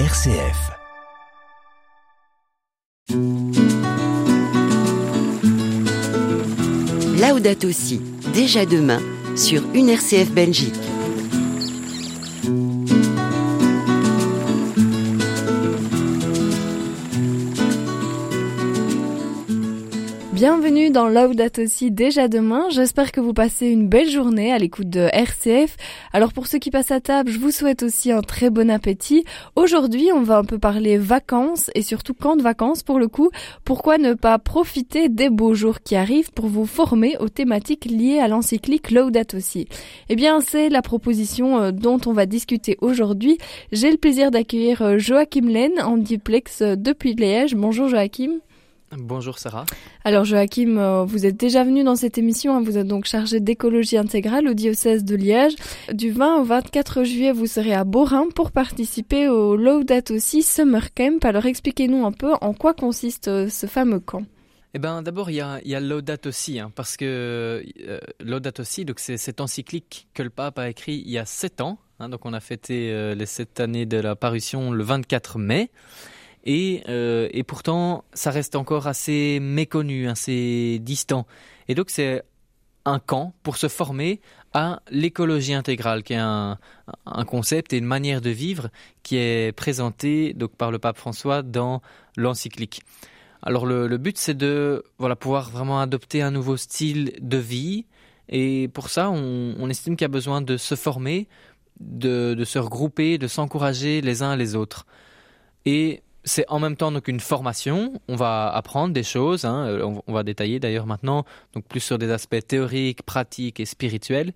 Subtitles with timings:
[0.00, 0.72] RCF.
[7.20, 8.00] Laudato aussi,
[8.32, 8.98] déjà demain,
[9.36, 10.74] sur une RCF Belgique.
[20.46, 22.66] Bienvenue dans Laudato aussi déjà demain.
[22.68, 25.78] J'espère que vous passez une belle journée à l'écoute de RCF.
[26.12, 29.24] Alors pour ceux qui passent à table, je vous souhaite aussi un très bon appétit.
[29.56, 33.30] Aujourd'hui, on va un peu parler vacances et surtout camp de vacances pour le coup.
[33.64, 38.18] Pourquoi ne pas profiter des beaux jours qui arrivent pour vous former aux thématiques liées
[38.18, 39.66] à l'encyclique Laudato aussi?
[40.10, 43.38] Eh bien, c'est la proposition euh, dont on va discuter aujourd'hui.
[43.72, 47.54] J'ai le plaisir d'accueillir euh, Joachim Len en duplex euh, depuis Liège.
[47.54, 48.40] Bonjour Joachim.
[48.98, 49.66] Bonjour Sarah.
[50.04, 52.62] Alors Joachim, euh, vous êtes déjà venu dans cette émission, hein.
[52.62, 55.54] vous êtes donc chargé d'écologie intégrale au diocèse de Liège.
[55.92, 60.92] Du 20 au 24 juillet, vous serez à Borin pour participer au Laudato aussi Summer
[60.94, 61.24] Camp.
[61.24, 64.24] Alors expliquez-nous un peu en quoi consiste euh, ce fameux camp.
[64.76, 68.62] Eh ben, d'abord, il y a, y a Laudato aussi, hein, parce que euh, Laudato
[68.62, 71.78] aussi, donc c'est cette encyclique que le pape a écrit il y a sept ans.
[72.00, 75.70] Hein, donc on a fêté euh, les sept années de la parution le 24 mai.
[76.44, 81.26] Et, euh, et pourtant, ça reste encore assez méconnu, assez distant.
[81.68, 82.22] Et donc, c'est
[82.84, 84.20] un camp pour se former
[84.52, 86.58] à l'écologie intégrale, qui est un,
[87.26, 88.68] concept et une manière de vivre
[89.02, 91.82] qui est présenté donc, par le pape François dans
[92.16, 92.82] l'encyclique.
[93.42, 97.86] Alors le, but, c'est de voilà, pouvoir vraiment adopter un nouveau style de vie.
[98.28, 101.28] Et pour ça, on, on estime qu'il y a besoin de se former,
[101.80, 104.86] de, de se regrouper, de s'encourager les uns les autres.
[105.66, 108.00] Et c'est en même temps donc une formation.
[108.08, 109.44] On va apprendre des choses.
[109.44, 113.66] Hein, on, on, va détailler d'ailleurs maintenant, donc plus sur des aspects théoriques, pratiques et
[113.66, 114.32] spirituels.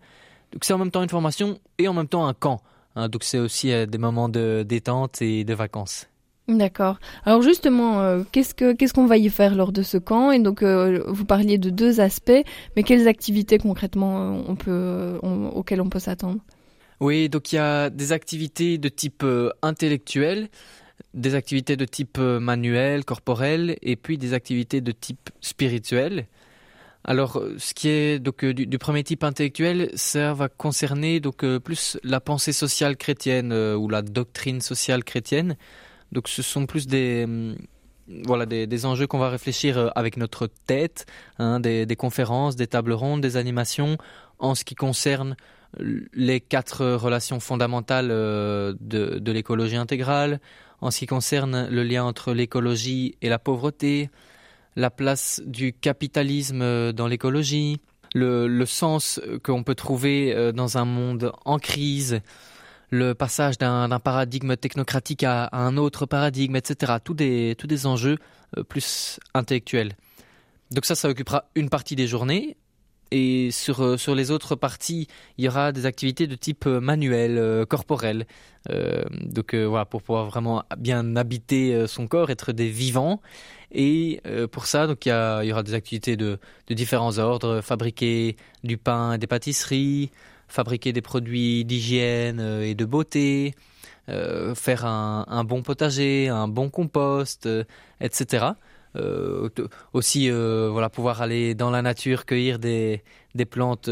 [0.53, 2.61] Donc c'est en même temps une formation et en même temps un camp.
[2.97, 6.09] Hein, donc c'est aussi euh, des moments de détente et de vacances.
[6.49, 6.99] D'accord.
[7.27, 10.31] Alors justement, euh, qu'est-ce que qu'est-ce qu'on va y faire lors de ce camp?
[10.31, 12.43] Et donc euh, vous parliez de deux aspects,
[12.75, 16.39] mais quelles activités concrètement on peut on, auxquelles on peut s'attendre?
[17.01, 20.49] Oui, donc il y a des activités de type euh, intellectuel
[21.15, 26.27] des activités de type euh, manuel, corporel, et puis des activités de type spirituel.
[27.05, 31.59] Alors, ce qui est donc du, du premier type intellectuel, ça va concerner donc euh,
[31.59, 35.57] plus la pensée sociale chrétienne euh, ou la doctrine sociale chrétienne.
[36.13, 37.27] Donc, ce sont plus des
[38.25, 41.05] voilà des, enjeux qu'on va réfléchir avec notre tête,
[41.39, 43.99] hein, des, conférences, des tables rondes, des animations
[44.39, 45.37] en ce qui concerne
[46.15, 50.41] les quatre relations fondamentales de l'écologie intégrale,
[50.81, 54.11] en ce qui concerne le lien entre l'écologie et la pauvreté,
[54.77, 57.81] la place du capitalisme dans l'écologie,
[58.15, 62.21] le, sens qu'on peut trouver dans un monde en crise,
[62.91, 66.95] le passage d'un paradigme technocratique à, un autre paradigme, etc.
[67.03, 68.19] Tous des, tous des enjeux
[68.69, 69.95] plus intellectuels.
[70.71, 72.57] Donc ça, ça occupera une partie des journées.
[73.11, 75.09] Et sur, sur les autres parties,
[75.39, 78.27] il y aura des activités de type manuel, euh, corporel.
[78.71, 83.21] Euh, donc euh, voilà, pour pouvoir vraiment bien habiter son corps, être des vivants.
[83.71, 86.39] Et pour ça, donc il y, aura des activités de,
[86.69, 90.11] de différents ordres, fabriquer du pain, des pâtisseries,
[90.49, 93.55] fabriquer des produits d'hygiène et de beauté,
[94.09, 97.65] euh, faire un, bon potager, un bon compost, euh,
[98.01, 98.47] etc.
[98.97, 99.49] Euh,
[99.93, 103.03] aussi, voilà, pouvoir aller dans la nature cueillir des,
[103.35, 103.91] des plantes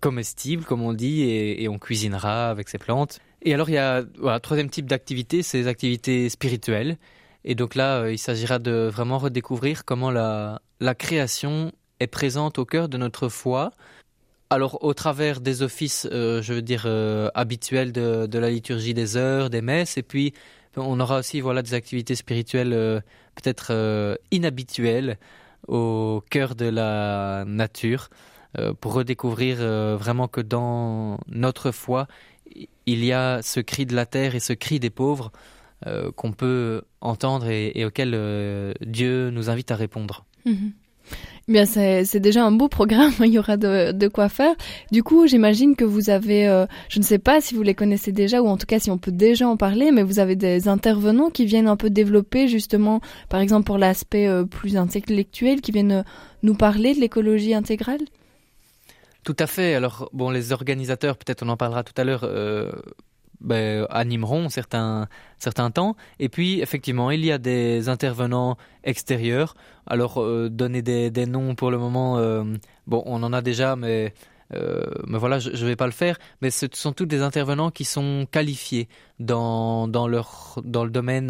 [0.00, 3.20] comestibles, comme on dit, et, on cuisinera avec ces plantes.
[3.42, 6.96] Et alors, il y a voilà, troisième type d'activité, c'est les activités spirituelles.
[7.44, 12.64] Et donc là, il s'agira de vraiment redécouvrir comment la, la création est présente au
[12.64, 13.72] cœur de notre foi,
[14.52, 18.94] alors, au travers des offices, euh, je veux dire, euh, habituels de, de, la liturgie
[18.94, 20.34] des heures, des messes, et puis
[20.76, 23.00] on aura aussi voilà, des activités spirituelles euh,
[23.34, 25.18] peut-être euh, inhabituelles
[25.68, 28.08] au cœur de la nature,
[28.58, 29.58] euh, pour redécouvrir
[29.98, 32.08] vraiment que dans notre foi,
[32.86, 35.30] il y a ce cri de la terre et ce cri des pauvres
[36.16, 38.10] qu'on peut entendre et, auquel
[38.82, 40.26] Dieu nous invite à répondre.
[40.44, 40.72] Mm -hmm.
[41.48, 44.54] Bien, c'est déjà un beau programme, il y aura de, quoi faire.
[44.92, 48.12] Du coup, j'imagine que vous avez, euh, je ne sais pas si vous les connaissez
[48.12, 50.68] déjà, ou en tout cas si on peut déjà en parler, mais vous avez des
[50.68, 55.72] intervenants qui viennent un peu développer justement, par exemple pour l'aspect euh, plus intellectuel, qui
[55.72, 56.04] viennent
[56.44, 58.00] nous parler de l'écologie intégrale?
[59.24, 59.74] Tout à fait.
[59.74, 62.70] Alors, bon, les organisateurs, peut-être on en parlera tout à l'heure, euh,
[63.40, 65.08] ben, animeront certains,
[65.38, 65.96] certains temps.
[66.18, 69.54] Et puis, effectivement, il y a des intervenants extérieurs.
[69.86, 72.44] Alors, euh, donner des, des, noms pour le moment, euh,
[72.86, 74.14] bon, on en a déjà, mais
[74.52, 76.18] euh, mais voilà, je ne vais pas le faire.
[76.42, 78.88] Mais ce sont tous des intervenants qui sont qualifiés
[79.20, 81.28] dans, dans, leur, dans le domaine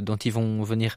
[0.00, 0.96] dont ils vont venir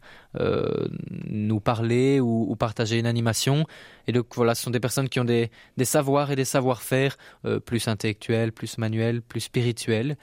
[1.27, 3.67] nous parler ou, ou, partager une animation.
[4.07, 7.15] Et donc voilà, ce sont des personnes qui ont des, des savoirs et des savoir-faire
[7.63, 10.17] plus intellectuels, plus manuels, plus spirituels.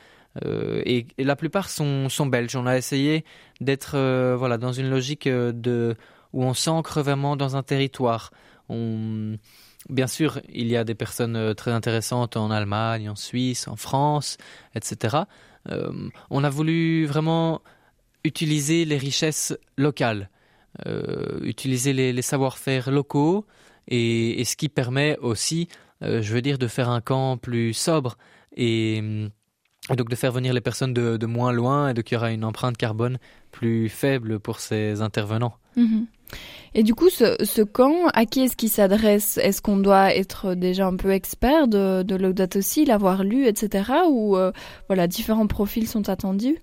[0.45, 2.55] Et, et, la plupart sont, sont belges.
[2.55, 3.25] On a essayé
[3.61, 3.97] d'être
[4.37, 5.97] voilà dans une logique de
[6.33, 8.31] où on s'ancre vraiment dans un territoire.
[9.89, 13.77] Bien sûr, il y a des personnes euh, très intéressantes en Allemagne, en Suisse, en
[13.77, 14.37] France,
[14.75, 15.19] etc.
[15.71, 15.91] Euh,
[16.31, 17.63] on a voulu vraiment
[18.25, 20.29] utiliser les richesses locales,
[20.87, 23.47] euh, utiliser les, savoir-faire locaux,
[23.87, 25.69] et, ce qui permet aussi,
[26.03, 28.19] je veux dire, de faire un camp plus sobre
[28.55, 29.31] et,
[29.97, 32.45] donc de faire venir les personnes de, moins loin et donc il y aura une
[32.45, 33.19] empreinte carbone
[33.51, 35.55] plus faible pour ces intervenants.
[35.77, 36.07] Mhm.
[36.75, 39.39] Et du coup, ce, camp, à qui est-ce qu'il s'adresse?
[39.39, 43.91] Est-ce qu'on doit être déjà un peu expert de, de Laudato Si, l'avoir lu, etc.
[44.09, 44.53] Ou euh,
[44.89, 46.59] voilà, différents profils sont attendus?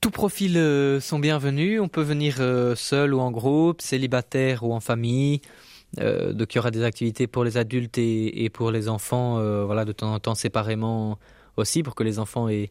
[0.00, 1.80] Tous profils euh, sont bienvenus.
[1.82, 5.42] On peut venir euh, seul ou en groupe, célibataire ou en famille.
[5.98, 9.34] donc il y aura des activités pour les adultes et, et pour les enfants,
[9.66, 11.18] voilà, de temps en temps séparément
[11.60, 12.70] aussi, pour que les enfants aient,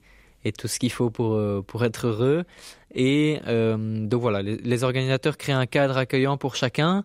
[0.57, 2.43] tout ce qu'il faut pour, euh, pour être heureux.
[2.93, 7.03] Et euh, donc voilà, les, organisateurs créent un cadre accueillant pour chacun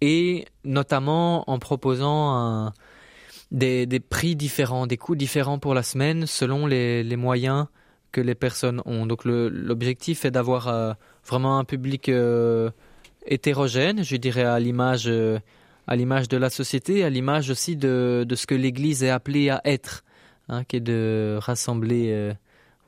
[0.00, 2.72] et notamment en proposant
[3.50, 7.66] des, prix différents, des coûts différents pour la semaine selon les, moyens
[8.12, 9.04] que les personnes ont.
[9.04, 10.92] Donc l'objectif est d'avoir euh,
[11.26, 12.10] vraiment un public
[13.26, 15.10] hétérogène, je dirais à l'image
[15.86, 19.60] à l'image de la société, à l'image aussi de ce que l'Église est appelée à
[19.64, 20.04] être,
[20.50, 22.34] hein, qui est de rassembler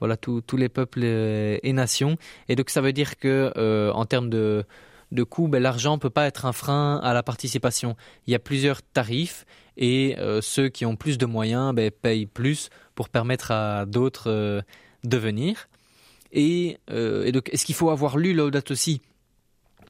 [0.03, 2.17] voilà tous les peuples euh, et nations.
[2.49, 4.65] Et donc ça veut dire que euh, en termes de
[5.13, 7.95] de coûts, ben, l'argent peut pas être un frein à la participation.
[8.27, 12.27] Il y a plusieurs tarifs et euh, ceux qui ont plus de moyens ben, payent
[12.27, 14.65] plus pour permettre à d'autres
[15.05, 15.69] de venir.
[16.33, 19.03] Et, donc, est-ce qu'il faut avoir lu Laudato Si?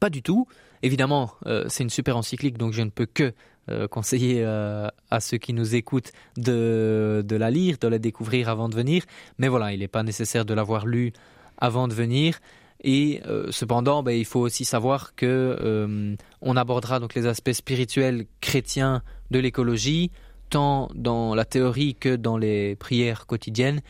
[0.01, 0.49] Pas du tout.
[0.83, 1.35] Évidemment,
[1.69, 3.33] c'est une super encyclique, donc je ne peux que
[3.71, 8.49] euh, conseiller euh, à ceux qui nous écoutent de, de, la lire, de la découvrir
[8.49, 9.05] avant de venir.
[9.39, 11.13] Mais voilà, il n'est pas nécessaire de l'avoir lu
[11.59, 12.41] avant de venir.
[12.83, 18.27] Et euh, cependant, ben, il faut aussi savoir que on abordera donc les aspects spirituels
[18.41, 20.11] chrétiens de l'écologie,
[20.51, 23.81] tant dans la théorie que dans les prières quotidiennes.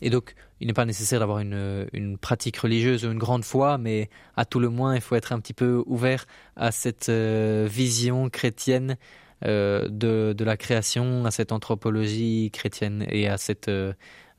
[0.00, 3.78] Et donc, il n'est pas nécessaire d'avoir une, une, pratique religieuse ou une grande foi,
[3.78, 6.26] mais à tout le moins, il faut être un petit peu ouvert
[6.56, 8.96] à cette euh, vision chrétienne
[9.44, 13.92] euh, de, de, la création, à cette anthropologie chrétienne et à cette, euh,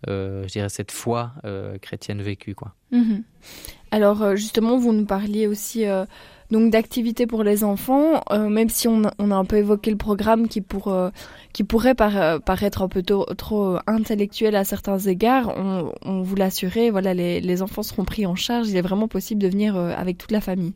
[0.08, 1.34] je dirais, cette foi
[1.82, 2.56] chrétienne vécue.
[2.56, 2.76] Quoi.
[2.92, 3.24] Mhm.
[3.92, 5.86] Alors, justement, vous nous parliez aussi
[6.52, 10.48] donc d'activités pour les enfants, euh, même si on, a un peu évoqué le programme
[10.48, 11.12] qui, euh,
[11.68, 15.54] pourrait euh, paraître un peu trop intellectuel à certains égards,
[16.04, 18.70] on, vous l'assurait, voilà, les, les, enfants seront pris en charge.
[18.70, 20.74] Il est vraiment possible de venir avec toute la famille.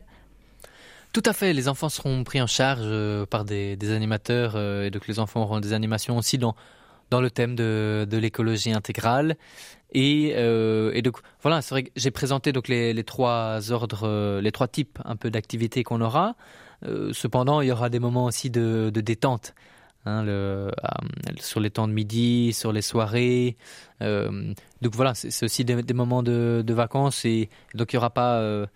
[1.12, 2.88] Tout à fait, les enfants seront pris en charge
[3.26, 6.54] par des, des animateurs et donc les enfants auront des animations aussi dans
[7.10, 9.36] dans le thème de, de l'écologie intégrale.
[9.94, 14.40] Et, euh, et, donc voilà, c'est vrai que j'ai présenté donc les, les, trois ordres,
[14.40, 16.34] les trois types un peu d'activités qu'on aura.
[16.84, 19.54] Euh, cependant, il y aura des moments aussi de, de détente.
[20.06, 20.70] Hein, euh,
[21.40, 23.56] sur les temps de midi, sur les soirées.
[24.00, 28.66] Donc voilà, c'est aussi des, moments de, de, vacances et donc il n'y aura pas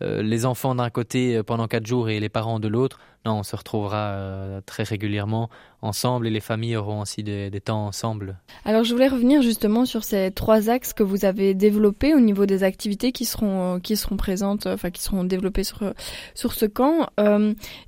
[0.00, 3.00] les enfants d'un côté pendant quatre jours et les parents de l'autre.
[3.32, 5.50] On se retrouvera euh, très régulièrement
[5.82, 8.36] ensemble et les familles auront aussi des, temps ensemble.
[8.64, 12.46] Alors je voulais revenir justement sur ces trois axes que vous avez développés au niveau
[12.46, 15.92] des activités qui seront qui seront présentes, enfin qui seront développées sur
[16.34, 17.08] sur ce camp.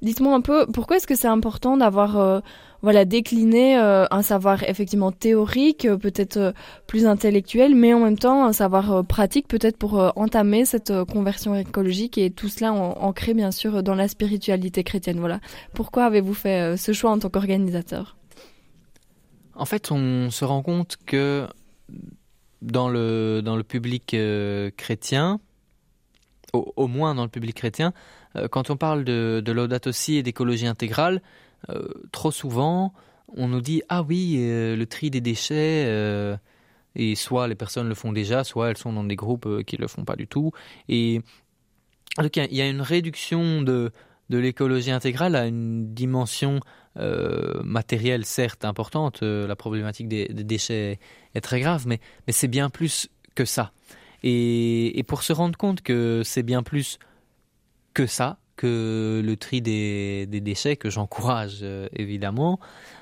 [0.02, 2.42] Dites-moi un peu pourquoi est-ce que c'est important d'avoir
[2.82, 6.52] voilà décliner euh, un savoir effectivement théorique, euh, peut-être euh,
[6.86, 12.18] plus intellectuel, mais en même temps un savoir pratique, peut-être pour entamer cette conversion écologique
[12.18, 15.20] et tout cela ancré bien sûr dans la spiritualité chrétienne?
[15.20, 15.29] Voilà.
[15.74, 18.16] Pourquoi avez-vous fait ce choix en tant qu'organisateur?
[19.54, 21.46] En fait, on se rend compte que
[22.62, 24.16] dans le dans le public
[24.76, 25.40] chrétien,
[26.52, 27.92] au, moins dans le public chrétien,
[28.50, 31.20] quand on parle de, de et d'écologie intégrale,
[31.68, 32.92] euh, trop souvent,
[33.28, 35.84] on nous dit ah oui, euh, le tri des déchets.
[35.86, 36.36] Euh,
[36.96, 39.82] et soit les personnes le font déjà, soit elles sont dans des groupes qui ne
[39.82, 40.50] le font pas du tout.
[40.88, 41.20] Et
[42.18, 43.92] donc il y a une réduction de,
[44.30, 46.60] de l'écologie intégrale à une dimension
[47.62, 49.22] matérielle certes importante.
[49.22, 50.98] la problématique des, déchets
[51.34, 53.72] est très grave, mais, mais c'est bien plus que ça.
[54.22, 56.98] Et, et, pour se rendre compte que c'est bien plus
[57.94, 62.60] que ça, que le tri des, déchets, que j'encourage évidemment,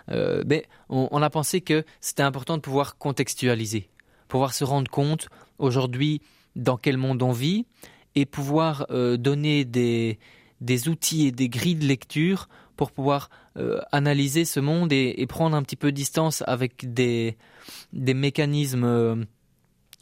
[0.08, 3.90] mais on, a pensé que c'était important de pouvoir contextualiser,
[4.28, 6.22] pouvoir se rendre compte aujourd'hui
[6.54, 7.66] dans quel monde on vit
[8.14, 8.86] et pouvoir
[9.18, 10.20] donner des,
[10.60, 15.56] des outils et des grilles de lecture pour pouvoir euh, analyser ce monde et, prendre
[15.56, 17.36] un petit peu distance avec des,
[17.92, 19.16] mécanismes euh,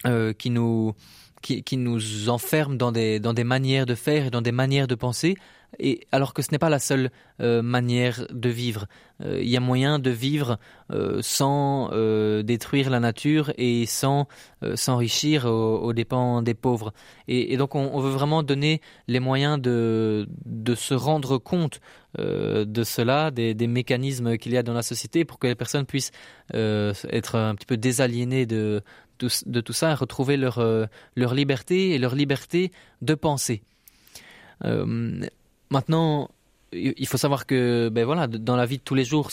[0.07, 0.95] euh, qui, nous,
[1.43, 4.95] qui, nous enferment dans des, dans des manières de faire et dans des manières de
[4.95, 5.37] penser,
[5.79, 8.87] et alors que ce n'est pas la seule euh, manière de vivre.
[9.23, 10.59] Euh, il y a moyen de vivre
[10.91, 11.91] euh, sans
[12.43, 14.27] détruire la nature et sans
[14.75, 16.93] s'enrichir aux, dépens des pauvres.
[17.29, 21.81] Et, donc on, veut vraiment donner les moyens de, de se rendre compte
[22.19, 26.13] de cela, des, mécanismes qu'il y a dans la société pour que les personnes puissent
[26.53, 28.83] être un petit peu désaliénées de,
[29.19, 30.65] de, tout ça et retrouver leur,
[31.15, 33.63] leur liberté et leur liberté de penser.
[35.71, 36.31] Maintenant,
[36.73, 39.31] il faut savoir que ben voilà, dans la vie de tous les jours,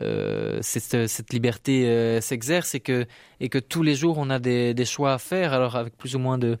[0.00, 3.06] euh, cette, liberté euh, s'exerce et que,
[3.40, 6.20] et que tous les jours on a des, choix à faire, alors avec plus ou
[6.20, 6.58] moins de,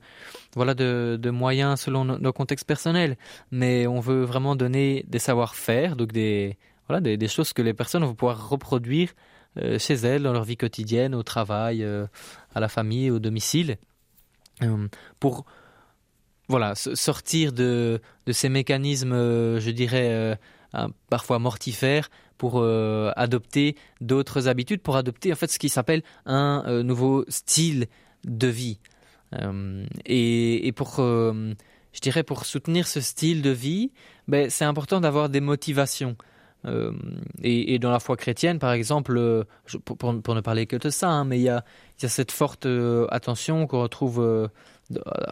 [0.56, 3.16] voilà, de, moyens selon nos, contextes personnels.
[3.50, 6.56] Mais on veut vraiment donner des savoir-faire, donc des,
[6.88, 9.10] voilà, des, choses que les personnes vont pouvoir reproduire
[9.58, 13.76] euh, chez elles, dans leur vie quotidienne, au travail, à la famille, au domicile,
[15.20, 15.44] pour
[16.48, 23.76] voilà, sortir de, de ces mécanismes, euh, je dirais, euh, parfois mortifères, pour euh, adopter
[24.00, 27.86] d'autres habitudes, pour adopter en fait ce qui s'appelle un nouveau style
[28.24, 28.78] de vie.
[30.06, 33.90] Et, et, pour, je dirais, pour soutenir ce style de vie,
[34.28, 36.16] ben, c'est important d'avoir des motivations.
[37.42, 39.44] et, dans la foi chrétienne, par exemple,
[39.84, 41.64] pour, pour, ne parler que de ça, hein, mais il y a,
[42.00, 42.68] y a, cette forte
[43.10, 44.48] attention qu'on retrouve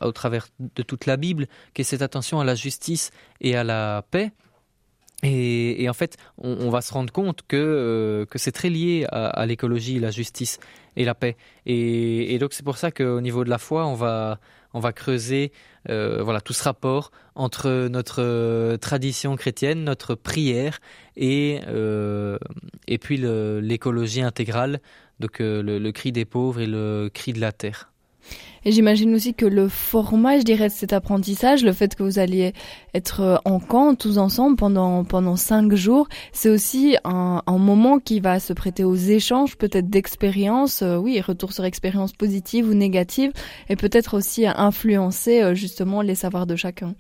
[0.03, 3.11] au travers de toute la Bible, qui est cette attention à la justice
[3.41, 4.33] et à la paix.
[5.23, 9.47] Et, en fait, on, va se rendre compte que, euh, que c'est très lié à,
[9.47, 10.59] l'écologie, la justice
[10.95, 11.37] et la paix.
[11.65, 14.39] Et, donc c'est pour ça qu'au niveau de la foi, on va,
[14.75, 15.53] on va creuser
[15.89, 20.81] euh, voilà, tout ce rapport entre notre euh, tradition chrétienne, notre prière
[21.17, 21.61] et,
[22.87, 24.81] et puis l'écologie intégrale,
[25.19, 27.91] donc le cri des pauvres et le cri de la terre.
[28.67, 32.19] Et j'imagine aussi que le format, je dirais, de cet apprentissage, le fait que vous
[32.19, 32.53] alliez
[32.95, 38.19] être euh, en camp tous ensemble pendant pendant cinq jours, c'est aussi un, moment qui
[38.19, 43.33] va se prêter aux échanges, peut-être d'expériences, euh, oui, retour sur expériences positives ou négatives,
[43.69, 46.97] et peut-être aussi influencer euh, justement les savoirs de chacun.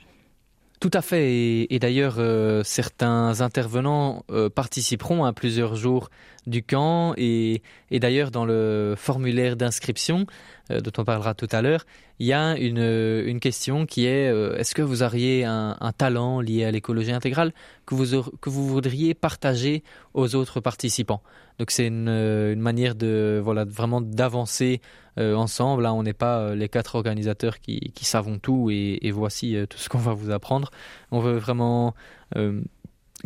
[0.78, 2.18] Tout à fait, et, d'ailleurs
[2.64, 6.10] certains intervenants participeront à plusieurs jours
[6.46, 10.26] du camp, et, et d'ailleurs dans le formulaire d'inscription,
[10.70, 11.84] euh, dont on parlera tout à l'heure,
[12.18, 16.40] il y a une, une question qui est euh, est-ce que vous auriez un, talent
[16.40, 17.52] lié à l'écologie intégrale
[17.84, 19.82] que vous, que vous voudriez partager
[20.14, 21.22] aux autres participants?
[21.58, 24.80] Donc c'est une, une, manière de voilà vraiment d'avancer
[25.18, 25.82] euh, ensemble.
[25.82, 29.88] Là, on n'est pas les quatre organisateurs qui, qui savons tout et voici tout ce
[29.88, 30.70] qu'on va vous apprendre.
[31.10, 31.94] On veut vraiment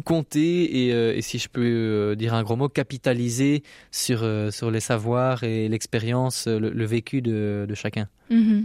[0.05, 4.51] compter et, euh, et, si je peux euh, dire un gros mot, capitaliser sur, euh,
[4.51, 8.09] sur les savoirs et l'expérience, le, vécu de, de chacun.
[8.31, 8.63] Mm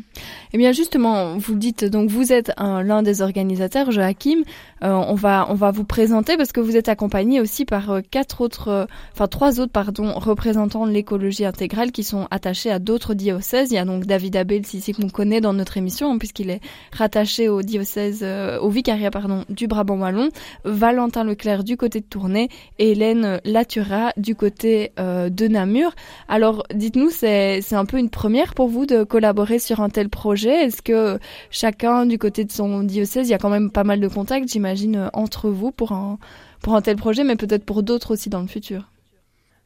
[0.53, 4.43] Eh bien justement, vous dites donc vous êtes l'un des organisateurs, Joachim.
[4.81, 8.87] On va on va vous présenter parce que vous êtes accompagné aussi par quatre autres,
[9.13, 13.71] enfin trois autres pardon représentants de l'écologie intégrale qui sont attachés à d'autres diocèses.
[13.71, 16.61] Il y a donc David Abel ici qu'on connaît dans notre émission hein, puisqu'il est
[16.91, 18.23] rattaché au diocèse
[18.61, 20.29] au vicariat pardon du Brabant wallon,
[20.63, 25.93] Valentin Leclerc du côté de Tournai et Hélène Latura du côté de Namur.
[26.27, 30.65] Alors dites-nous c'est un peu une première pour vous de collaborer sur un tel projet?
[30.65, 31.19] Est-ce que
[31.49, 34.51] chacun du côté de son diocèse, il y a quand même pas mal de contacts,
[34.51, 36.17] j'imagine, euh, entre vous pour un,
[36.61, 38.89] pour un tel projet, mais peut-être pour d'autres aussi dans le futur?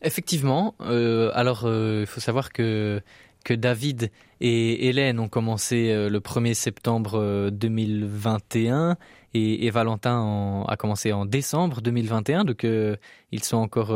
[0.01, 0.75] Effectivement.
[0.82, 3.01] Euh, alors, euh, il faut savoir que
[3.46, 8.98] que David et Hélène ont commencé le 1er septembre 2021
[9.33, 13.93] et, Valentin a commencé en décembre 2021, donc ils sont encore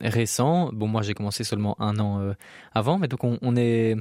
[0.00, 0.70] récents.
[0.72, 2.34] Bon, moi j'ai commencé seulement un an
[2.72, 3.96] avant, mais donc on, on est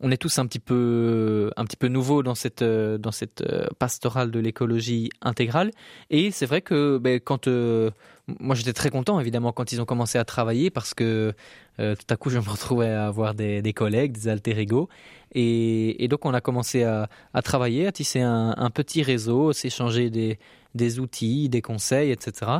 [0.00, 3.42] on est tous un petit peu un petit peu nouveaux dans cette euh, dans cette
[3.42, 5.70] euh, pastorale de l'écologie intégrale.
[6.08, 7.90] Et c'est vrai que ben, quand euh,
[8.26, 11.34] moi j'étais très content évidemment quand ils ont commencé à travailler parce que
[11.78, 14.88] tout à coup je me retrouvais à avoir des, collègues des alter ego.
[15.32, 17.08] Et, donc on a commencé à,
[17.42, 20.38] travailler à tisser un, petit réseau s'échanger des
[20.74, 22.58] des outils des conseils etc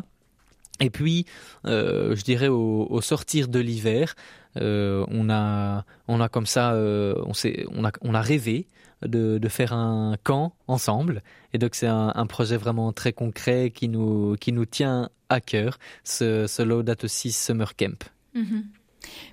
[0.82, 1.26] et puis,
[1.64, 4.14] je dirais au sortir de l'hiver,
[4.56, 8.66] on a on a comme ça on s'est on a on a rêvé
[9.06, 11.22] de, faire un camp ensemble.
[11.52, 15.78] Et donc c'est un, projet vraiment très concret qui nous, qui nous tient à cœur,
[16.04, 18.10] ce, ce Laudato Si Summer Camp.
[18.34, 18.62] Mm -hmm.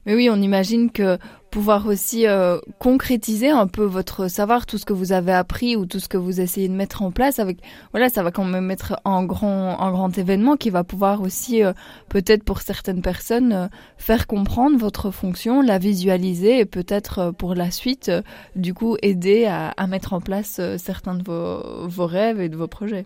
[0.05, 1.17] Mais oui, on imagine que
[1.49, 5.85] pouvoir aussi euh, concrétiser un peu votre savoir, tout ce que vous avez appris ou
[5.85, 7.59] tout ce que vous essayez de mettre en place avec,
[7.91, 11.63] voilà, ça va quand même être un grand, un grand événement qui va pouvoir aussi,
[11.63, 11.73] euh,
[12.09, 17.71] peut-être pour certaines personnes, euh, faire comprendre votre fonction, la visualiser et peut-être pour la
[17.71, 18.11] suite,
[18.55, 22.67] du coup, aider à, mettre en place certains de vos, vos rêves et de vos
[22.67, 23.05] projets.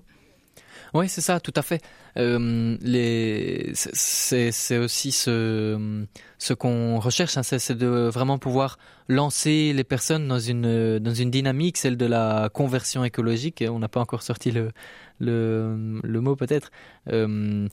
[0.94, 1.82] Oui, c'est ça, tout à fait.
[2.18, 10.28] Euh, les, c'est aussi ce, qu'on recherche, hein, c'est de vraiment pouvoir lancer les personnes
[10.28, 13.64] dans une, dans une dynamique, celle de la conversion écologique.
[13.68, 14.72] On n'a pas encore sorti le,
[15.20, 16.72] le, mot peut-être.
[17.10, 17.68] Euh,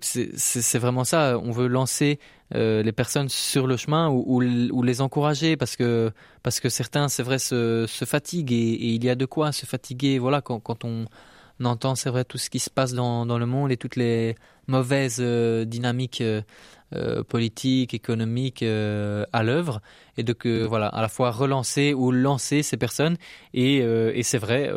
[0.00, 1.38] c'est vraiment ça.
[1.38, 2.18] On veut lancer
[2.54, 6.10] euh, les personnes sur le chemin ou, les encourager parce que
[6.42, 10.18] parce que certains, c'est vrai, se, fatiguent et, il y a de quoi se fatiguer.
[10.18, 11.04] Voilà, quand on
[11.60, 14.34] on entend, c'est vrai, tout ce qui se passe dans, le monde et toutes les
[14.66, 16.42] mauvaises euh, dynamiques euh,
[16.94, 19.80] euh, politiques, économiques à l'œuvre,
[20.16, 23.16] et donc euh, voilà, à la fois relancer ou lancer ces personnes,
[23.52, 23.82] et,
[24.22, 24.70] c'est vrai,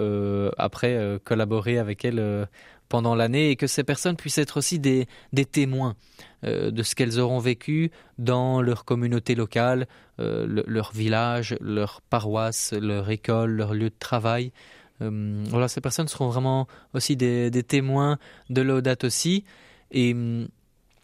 [0.58, 2.48] après collaborer avec elles
[2.90, 5.08] pendant l'année, et que ces personnes puissent être aussi des,
[5.52, 5.96] témoins
[6.44, 13.12] de ce qu'elles auront vécu dans leur communauté locale, le, leur village, leur paroisse, leur
[13.12, 14.52] école, leur lieu de travail.
[15.01, 18.18] Euh, voilà, ces personnes seront vraiment aussi des, témoins
[18.50, 19.44] de l'audate aussi
[19.92, 20.16] et,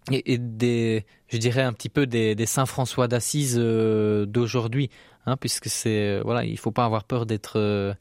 [0.10, 4.90] des, je dirais un petit peu des, des Saint François d'Assise euh, d'aujourd'hui,
[5.26, 7.94] hein, puisque c'est voilà, il faut pas avoir peur d'être euh,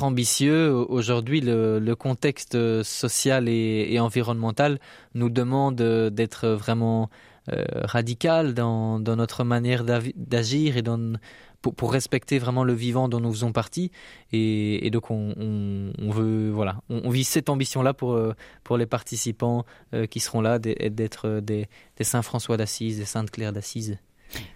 [0.00, 0.72] ambitieux.
[0.72, 4.78] Aujourd'hui, le, contexte social et, et, environnemental
[5.14, 5.76] nous demande
[6.12, 7.10] d'être vraiment
[7.52, 11.12] euh, radical dans, dans, notre manière d'agir et dans
[11.72, 13.90] pour, respecter vraiment le vivant dont nous faisons partie
[14.32, 15.34] et, donc on,
[16.10, 20.20] veut voilà on, on vit cette ambition là pour euh, pour les participants euh, qui
[20.20, 23.98] seront là d'être euh, des, des saint François d'Assise des sainte Claire d'Assise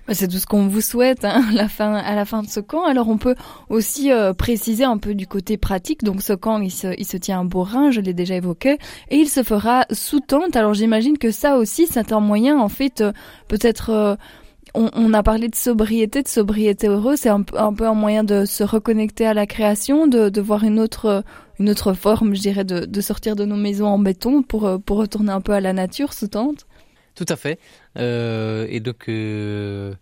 [0.09, 2.85] c'est tout ce qu'on vous souhaite hein, la fin, à la fin de ce camp.
[2.85, 3.37] Alors on peut
[3.69, 6.03] aussi préciser un peu du côté pratique.
[6.03, 8.79] Donc ce camp, il se, il se tient à Borin, je l'ai déjà évoqué,
[9.11, 10.57] et il se fera sous tente.
[10.57, 13.05] Alors j'imagine que ça aussi, c'est un moyen en fait
[13.47, 14.19] peut-être...
[14.75, 18.63] on, a parlé de sobriété, de sobriété heureuse, c'est un, peu un moyen de se
[18.65, 21.25] reconnecter à la création, de, voir une autre,
[21.59, 25.33] une autre forme, je dirais, de, sortir de nos maisons en béton pour, pour retourner
[25.33, 26.67] un peu à la nature sous tente.
[27.19, 27.59] Tout à fait.
[27.97, 29.93] Euh, et donc, euh,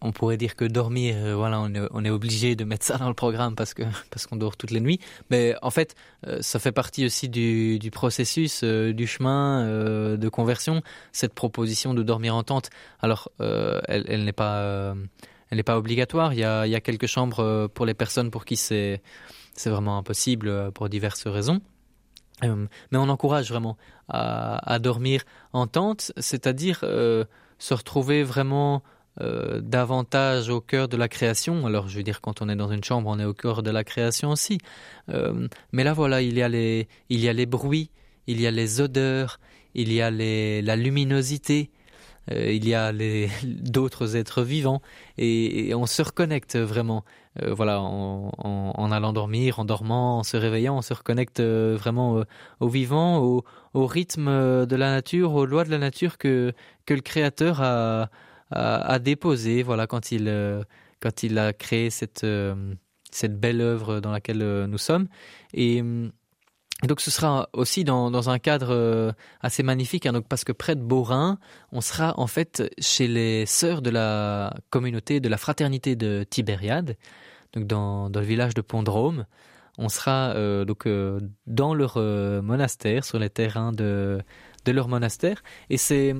[0.00, 3.14] on pourrait dire que dormir, euh, voilà, on est, obligé de mettre ça dans le
[3.14, 5.00] programme parce que parce qu'on dort toutes les nuits.
[5.30, 5.94] Mais en fait,
[6.26, 10.82] euh, ça fait partie aussi du, processus, euh, du chemin euh, de conversion.
[11.12, 12.70] Cette proposition de dormir en tente.
[13.00, 14.94] Alors, elle, n'est pas,
[15.50, 16.32] elle n'est pas obligatoire.
[16.34, 19.02] Il y a, il y a quelques chambres pour les personnes pour qui c'est
[19.54, 21.60] c'est vraiment impossible pour diverses raisons.
[22.44, 23.76] Euh, mais on encourage vraiment
[24.08, 27.24] à, dormir en tente, c'est-à-dire euh,
[27.58, 28.82] se retrouver vraiment
[29.20, 31.66] euh, davantage au cœur de la création.
[31.66, 33.70] Alors je veux dire quand on est dans une chambre, on est au cœur de
[33.70, 34.58] la création aussi.
[35.08, 37.90] Euh, mais là voilà, il y a les il y a les bruits,
[38.28, 39.40] il y a les odeurs,
[39.74, 41.70] il y a les la luminosité,
[42.30, 42.92] euh, il y a
[43.44, 44.80] d'autres êtres vivants
[45.18, 47.04] et, on se reconnecte vraiment
[47.46, 52.24] voilà en, en, en, allant dormir en dormant en se réveillant on se reconnecte vraiment
[52.58, 56.52] au vivant au, au rythme de la nature aux lois de la nature que,
[56.86, 58.10] que le créateur a,
[58.50, 60.62] a déposé voilà quand il euh,
[61.00, 62.26] quand il a créé cette
[63.10, 65.08] cette belle œuvre dans laquelle nous sommes.
[65.54, 65.82] Et
[66.84, 70.52] donc ce sera aussi dans, dans un cadre euh, assez magnifique hein, donc parce que
[70.52, 71.38] près de Borin
[71.72, 76.96] on sera en fait chez les sœurs de la communauté de la fraternité de Tibériade
[77.52, 79.26] donc dans, dans le village de Pondrome.
[79.78, 84.20] On sera euh, donc euh, dans leur euh, monastère sur les terrains de,
[84.64, 85.42] de leur monastère.
[85.70, 86.14] Et c'est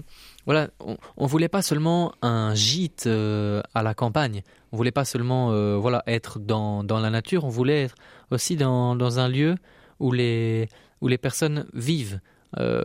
[0.46, 4.42] voilà on, on voulait pas seulement un gîte euh, à la campagne.
[4.72, 7.44] On voulait pas seulement euh, voilà être dans, dans la nature.
[7.44, 7.94] On voulait être
[8.30, 9.56] aussi dans, dans un lieu
[9.98, 10.68] où les,
[11.00, 12.20] où les personnes vivent.
[12.58, 12.82] Euh,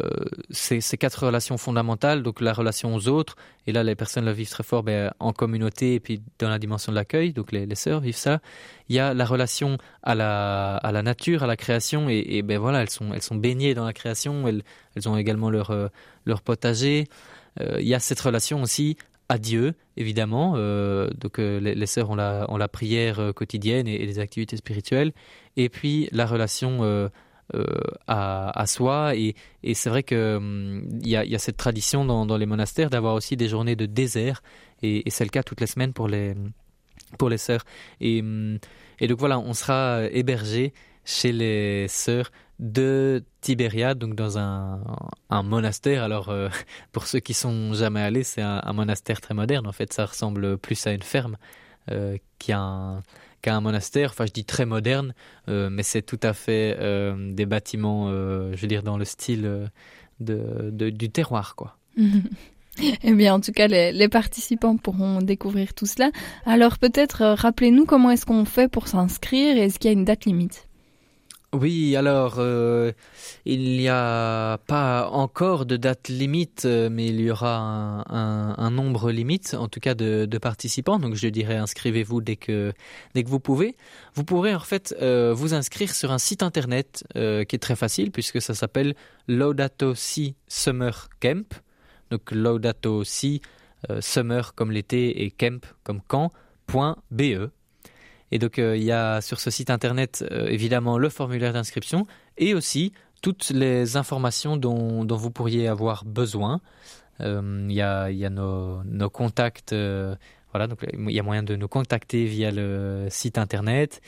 [0.51, 4.49] ces, quatre relations fondamentales, donc la relation aux autres, et là les personnes la vivent
[4.49, 7.73] très fort ben, en communauté et puis dans la dimension de l'accueil, donc les, les
[7.73, 8.41] sœurs vivent ça.
[8.89, 12.41] Il y a la relation à la, à la nature, à la création, et, et
[12.43, 14.61] ben voilà, elles sont, elles sont baignées dans la création, elles,
[14.95, 15.73] elles ont également leur,
[16.25, 17.07] leur potager.
[17.61, 18.97] Euh, il y a cette relation aussi
[19.29, 20.53] à Dieu, évidemment.
[20.55, 25.13] Euh, donc euh, les, sœurs ont la, prière quotidienne et, et les activités spirituelles.
[25.57, 27.09] Et puis la relation
[28.07, 29.15] à, soi.
[29.15, 29.35] Et,
[29.73, 33.35] c'est vrai qu'il hum, y, a, y a cette tradition dans, les monastères d'avoir aussi
[33.35, 34.43] des journées de désert.
[34.81, 36.35] Et, et c'est le cas toutes les semaines pour les,
[37.17, 37.63] pour les sœurs.
[38.01, 38.59] Et, hum,
[38.99, 44.81] et donc voilà, on sera hébergé chez les sœurs de Tibériade, donc dans un,
[45.43, 46.01] monastère.
[46.01, 46.49] Alors, euh,
[46.91, 49.67] pour ceux qui sont jamais allés, c'est un, monastère très moderne.
[49.67, 51.37] En fait, ça ressemble plus à une ferme
[51.91, 54.09] euh, qu'à un, monastère.
[54.09, 55.13] Enfin, je dis très moderne,
[55.47, 56.75] euh, mais c'est tout à fait
[57.33, 59.69] des bâtiments, je veux dire, dans le style
[60.19, 61.77] du terroir, quoi.
[63.03, 66.11] Eh bien, en tout cas, les, participants pourront découvrir tout cela.
[66.45, 70.03] Alors, peut-être, rappelez-nous comment est-ce qu'on fait pour s'inscrire et est-ce qu'il y a une
[70.03, 70.64] date limite?
[71.53, 72.91] Oui, alors, euh,
[73.45, 79.11] il n'y a pas encore de date limite, euh, mais il y aura un, nombre
[79.11, 80.99] limite, en tout cas, de, participants.
[80.99, 82.73] Donc, je dirais, inscrivez-vous dès que,
[83.13, 83.77] dès que vous pouvez.
[84.15, 87.19] Vous pourrez, en fait, euh, vous inscrire sur un site internet qui
[87.55, 88.95] est très facile, puisque ça s'appelle
[89.27, 91.61] Laudato Si Summer Camp
[92.11, 93.41] donc Laudato Si,
[93.99, 96.31] Summer comme l'été et Camp comme camp,
[96.67, 97.49] point BE.
[98.35, 102.05] Et donc euh, il y a sur ce site internet euh, évidemment le formulaire d'inscription
[102.37, 106.59] et aussi toutes les informations dont, vous pourriez avoir besoin.
[107.21, 109.73] Euh, il, y a, nos, contacts,
[110.51, 114.01] voilà, donc il y a moyen de nous contacter via le site internet.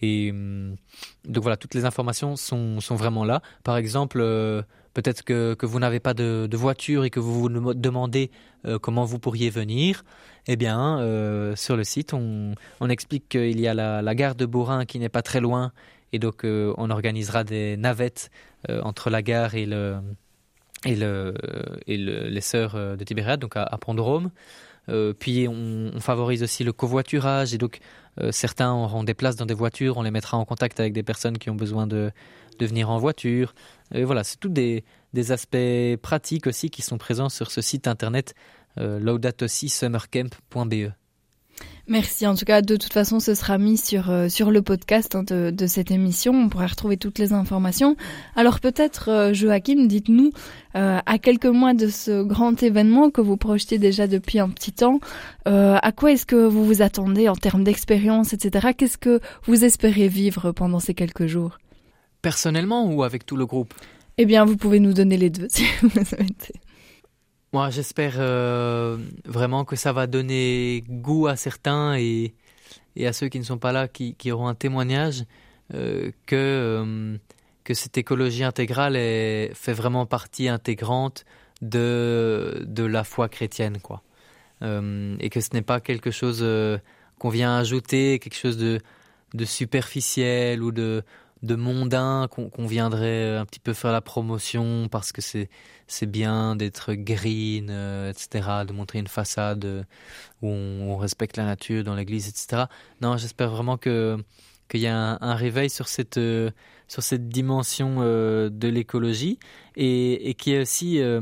[0.00, 3.42] Et donc voilà, toutes les informations sont, vraiment là.
[3.64, 4.18] Par exemple,
[4.94, 8.30] peut-être que, vous n'avez pas de, voiture et que vous vous demandez
[8.80, 10.04] comment vous pourriez venir,
[10.46, 12.54] eh bien, euh, sur le site, on,
[12.88, 15.72] explique qu'il y a la, gare de Bourrin qui n'est pas très loin,
[16.12, 18.30] et donc euh, on organisera des navettes
[18.68, 19.96] euh, entre la gare et, le,
[20.84, 21.34] et, le,
[21.86, 23.78] et le, les sœurs de Tibériade, donc à.
[24.90, 27.78] Euh, puis on, favorise aussi le covoiturage et donc
[28.30, 31.38] certains auront des places dans des voitures, on les mettra en contact avec des personnes
[31.38, 32.12] qui ont besoin de,
[32.60, 33.54] venir en voiture.
[33.92, 34.84] Et voilà, c'est tous des,
[35.30, 38.34] aspects pratiques aussi qui sont présents sur ce site internet
[38.76, 40.92] laudatosisummercamp.be.
[41.86, 42.26] Merci.
[42.26, 45.22] En tout cas, de toute façon, ce sera mis sur, euh, sur le podcast hein,
[45.22, 46.32] de, de, cette émission.
[46.32, 47.94] On pourrait retrouver toutes les informations.
[48.36, 50.32] Alors peut-être, euh, Joachim, dites-nous,
[50.76, 54.72] euh, à quelques mois de ce grand événement que vous projetez déjà depuis un petit
[54.72, 54.98] temps,
[55.46, 58.68] euh, à quoi est-ce que vous vous attendez en termes d'expérience, etc.
[58.76, 61.58] Qu'est-ce que vous espérez vivre pendant ces quelques jours?
[62.22, 63.74] Personnellement ou avec tout le groupe?
[64.16, 66.54] Eh bien, vous pouvez nous donner les deux, si vous le souhaitez.
[67.54, 72.34] Moi, j'espère euh, vraiment que ça va donner goût à certains et,
[73.00, 75.22] à ceux qui ne sont pas là, qui, auront un témoignage
[75.72, 77.16] euh, que, euh,
[77.62, 81.26] que cette écologie intégrale fait vraiment partie intégrante
[81.62, 84.02] de, la foi chrétienne, quoi.
[84.60, 86.44] Et que ce n'est pas quelque chose
[87.20, 88.80] qu'on vient ajouter, quelque chose de,
[89.32, 91.04] de superficiel ou de,
[91.44, 96.56] de mondain qu'on qu viendrait un petit peu faire la promotion parce que c'est bien
[96.56, 99.82] d'être green, euh, etc., de montrer une façade euh,
[100.42, 102.64] où on, respecte la nature dans l'église, etc.
[103.00, 104.16] Non, j'espère vraiment que
[104.68, 106.50] qu'il y a un, réveil sur cette euh,
[106.88, 109.38] sur cette dimension euh, de l'écologie
[109.76, 111.20] et, et qu'il y a aussi euh,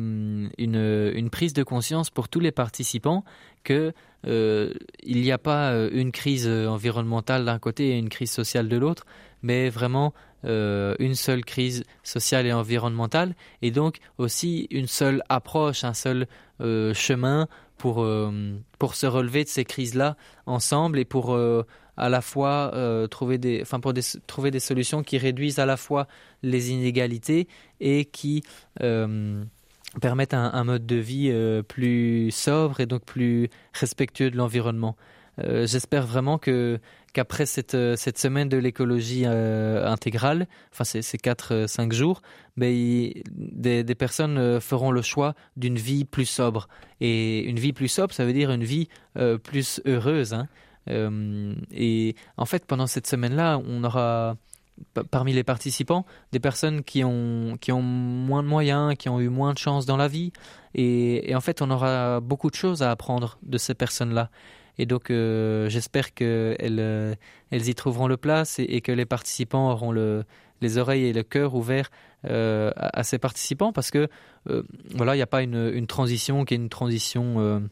[0.58, 3.24] une, une prise de conscience pour tous les participants
[3.64, 3.92] que
[4.26, 8.68] euh, il n'y a pas euh, une crise environnementale d'un côté et une crise sociale
[8.68, 9.04] de l'autre,
[9.42, 15.84] mais vraiment euh, une seule crise sociale et environnementale, et donc aussi une seule approche,
[15.84, 16.26] un seul
[16.60, 17.46] euh, chemin
[17.78, 21.38] pour, euh, pour se relever de ces crises-là ensemble et pour
[21.96, 22.72] à la fois
[23.10, 23.92] trouver des, enfin pour
[24.26, 26.08] trouver des solutions qui réduisent à la fois
[26.42, 27.46] les inégalités
[27.80, 28.42] et qui
[30.00, 34.96] permettent un, mode de vie plus sobre et donc plus respectueux de l'environnement.
[35.38, 36.78] Euh, J'espère vraiment que
[37.12, 42.22] qu'après cette, cette semaine de l'écologie euh, intégrale, enfin ces, ces 4-5 euh, jours,
[42.56, 42.72] ben,
[43.32, 46.68] des, des personnes euh, feront le choix d'une vie plus sobre.
[47.00, 50.34] Et une vie plus sobre, ça veut dire une vie euh, plus heureuse.
[50.34, 50.48] Hein.
[50.88, 54.36] Euh, et en fait, pendant cette semaine-là, on aura
[55.10, 59.28] parmi les participants des personnes qui ont, qui ont moins de moyens, qui ont eu
[59.28, 60.32] moins de chance dans la vie.
[60.74, 64.30] Et en fait, on aura beaucoup de choses à apprendre de ces personnes-là.
[64.78, 67.14] Et donc, euh, j'espère qu'elles euh,
[67.50, 70.24] elles y trouveront le place et, que les participants auront le,
[70.60, 71.90] les oreilles et le cœur ouverts
[72.26, 74.08] euh, à, ces participants parce que
[74.94, 77.62] voilà, il n'y a pas une, transition qui est une transition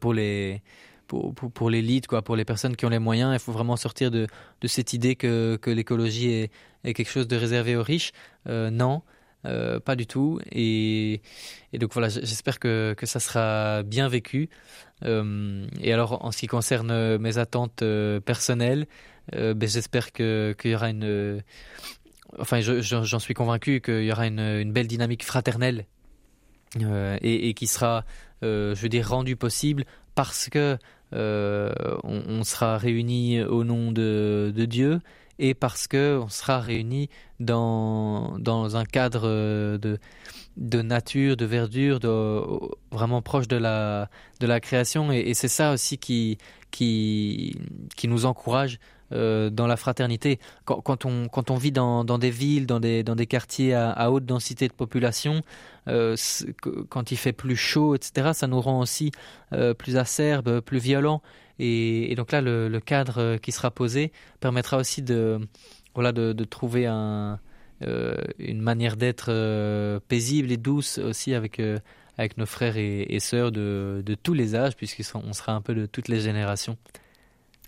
[0.00, 0.62] pour les
[1.06, 3.32] pour, pour, l'élite, quoi, pour les personnes qui ont les moyens.
[3.34, 4.28] Il faut vraiment sortir de,
[4.60, 6.50] de cette idée que, que l'écologie est,
[6.94, 8.12] quelque chose de réservé aux riches.
[8.46, 9.02] Non,
[9.46, 10.38] euh, pas du tout.
[10.52, 11.20] Et,
[11.74, 14.48] donc voilà, j'espère que, que ça sera bien vécu.
[15.04, 18.86] Euh, et alors, en ce qui concerne mes attentes euh, personnelles,
[19.34, 21.42] euh, ben, j'espère qu'il y aura une
[22.38, 25.86] enfin, j'en suis convaincu qu'il y aura une, belle dynamique fraternelle
[26.78, 28.04] et, qui sera,
[28.42, 30.78] je veux dire, rendue possible parce que
[31.12, 35.00] on, on, sera réunis au nom de, de Dieu
[35.40, 37.08] et parce que on sera réunis
[37.40, 39.26] dans, dans un cadre
[39.78, 39.98] de,
[40.56, 42.42] de nature, de verdure, de,
[42.92, 45.10] vraiment proche de la, de la création.
[45.10, 46.38] Et, c'est ça aussi qui,
[46.70, 47.56] qui,
[47.96, 48.78] qui nous encourage
[49.12, 50.38] euh, dans la fraternité.
[50.66, 53.74] Quand, quand, on, quand on vit dans, dans des villes, dans des, dans des quartiers
[53.74, 55.42] à, haute densité de population,
[55.88, 56.14] euh,
[56.88, 59.10] quand il fait plus chaud, etc., ça nous rend aussi
[59.52, 61.22] euh, plus acerbes, plus violents.
[61.62, 65.38] Et, donc là, le, cadre qui sera posé permettra aussi de,
[65.94, 71.78] voilà, de, trouver euh, une manière d'être euh, paisible et douce aussi avec, euh,
[72.16, 76.08] avec nos frères et, sœurs de tous les âges, puisqu'on sera un peu de toutes
[76.08, 76.78] les générations.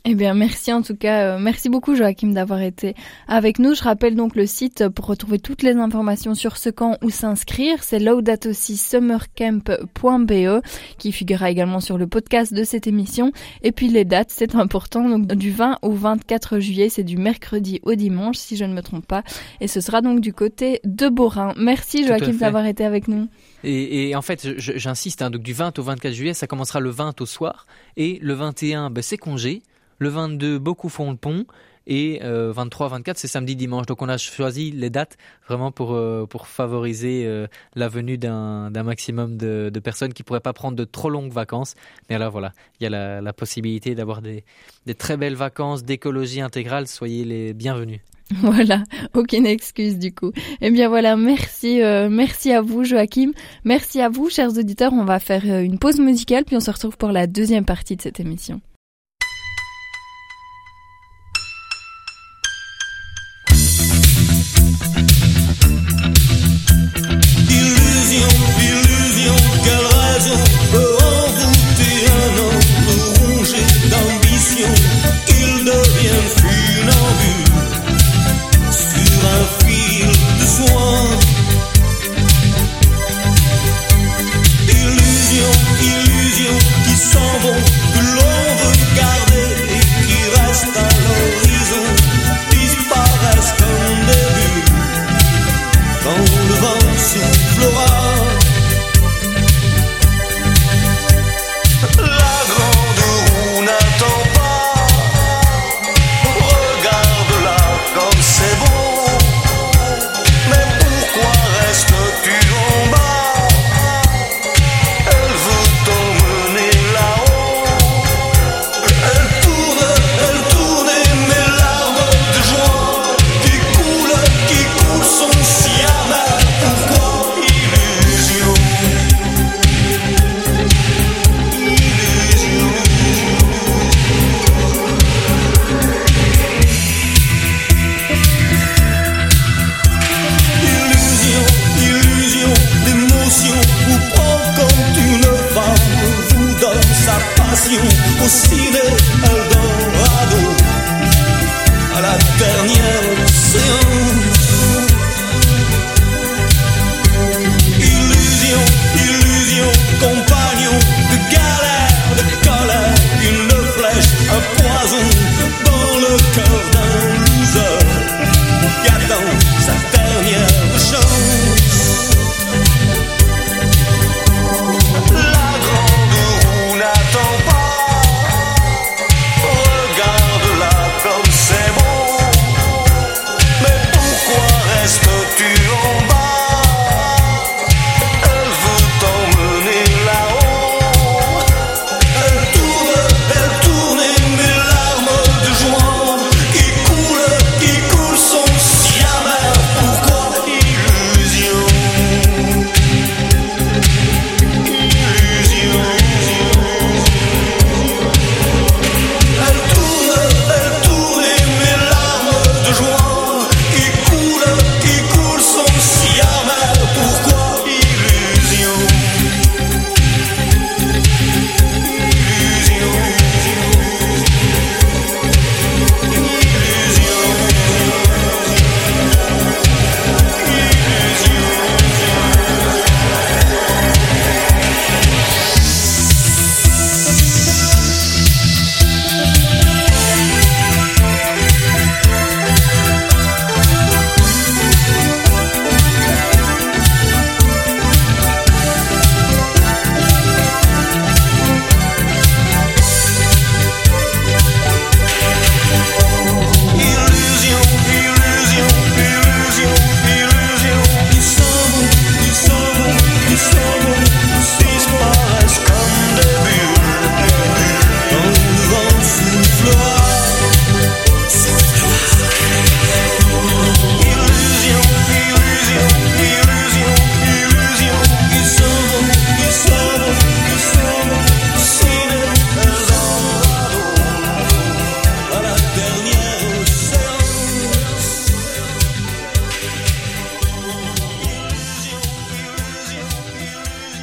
[0.05, 1.37] Eh bien, merci en tout cas.
[1.37, 2.97] Euh, merci beaucoup Joachim d'avoir été
[3.29, 3.75] avec nous.
[3.75, 7.85] Je rappelle donc le site pour retrouver toutes les informations sur ce camp ou s'inscrire.
[7.85, 10.61] C'est laudatosisummercamp.be
[10.99, 13.31] qui figurera également sur le podcast de cette émission.
[13.63, 15.09] Et puis les dates, c'est important.
[15.09, 18.83] Donc du 20 au 24 juillet, c'est du mercredi au dimanche si je ne me
[18.83, 19.23] trompe pas.
[19.61, 21.55] Et ce sera donc du côté de Borin.
[21.57, 23.29] Merci Joachim d'avoir été avec nous.
[23.65, 27.21] Et, en fait, j'insiste, hein, donc du 20 au 24 juillet, ça commencera le 20
[27.21, 27.69] au soir.
[27.97, 29.63] Et le 21, ben, c'est congé.
[30.03, 31.47] Le 22, beaucoup font le pont.
[31.87, 33.87] Et 23, euh, 24, c'est samedi, dimanche.
[33.87, 38.71] Donc on a choisi les dates vraiment pour, euh, pour favoriser euh, la venue d'un
[38.71, 41.77] maximum de, personnes qui pourraient pas prendre de trop longues vacances.
[42.11, 44.45] Mais alors voilà, il y a la, possibilité d'avoir des,
[44.87, 46.89] des très belles vacances d'écologie intégrale.
[46.89, 48.01] Soyez les bienvenus.
[48.43, 48.83] Voilà,
[49.15, 50.33] aucune excuse du coup.
[50.61, 53.33] Eh bien voilà, merci, merci à vous Joachim,
[53.65, 54.93] merci à vous chers auditeurs.
[54.95, 58.03] On va faire une pause musicale puis on se retrouve pour la deuxième partie de
[58.03, 58.61] cette émission.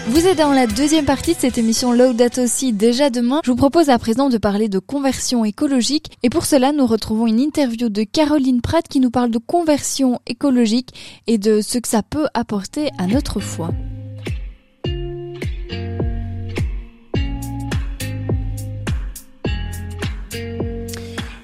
[0.10, 3.42] Vous êtes dans la deuxième partie de cette émission Laudato aussi déjà demain.
[3.46, 7.28] Je vous propose à présent de parler de conversion écologique et pour cela nous retrouvons
[7.28, 11.88] une interview de Caroline Pratt qui nous parle de conversion écologique et de ce que
[11.88, 13.70] ça peut apporter à notre foi.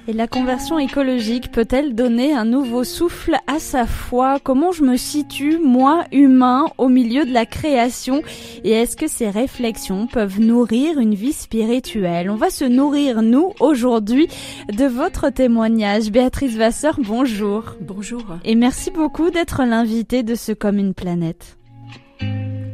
[0.07, 4.37] Et la conversion écologique peut-elle donner un nouveau souffle à sa foi?
[4.43, 8.21] Comment je me situe, moi, humain, au milieu de la création?
[8.63, 12.29] Et est-ce que ces réflexions peuvent nourrir une vie spirituelle?
[12.29, 14.27] On va se nourrir, nous, aujourd'hui,
[14.71, 16.11] de votre témoignage.
[16.11, 17.75] Béatrice Vasseur, bonjour.
[17.81, 18.23] Bonjour.
[18.43, 21.57] Et merci beaucoup d'être l'invité de ce Comme une planète.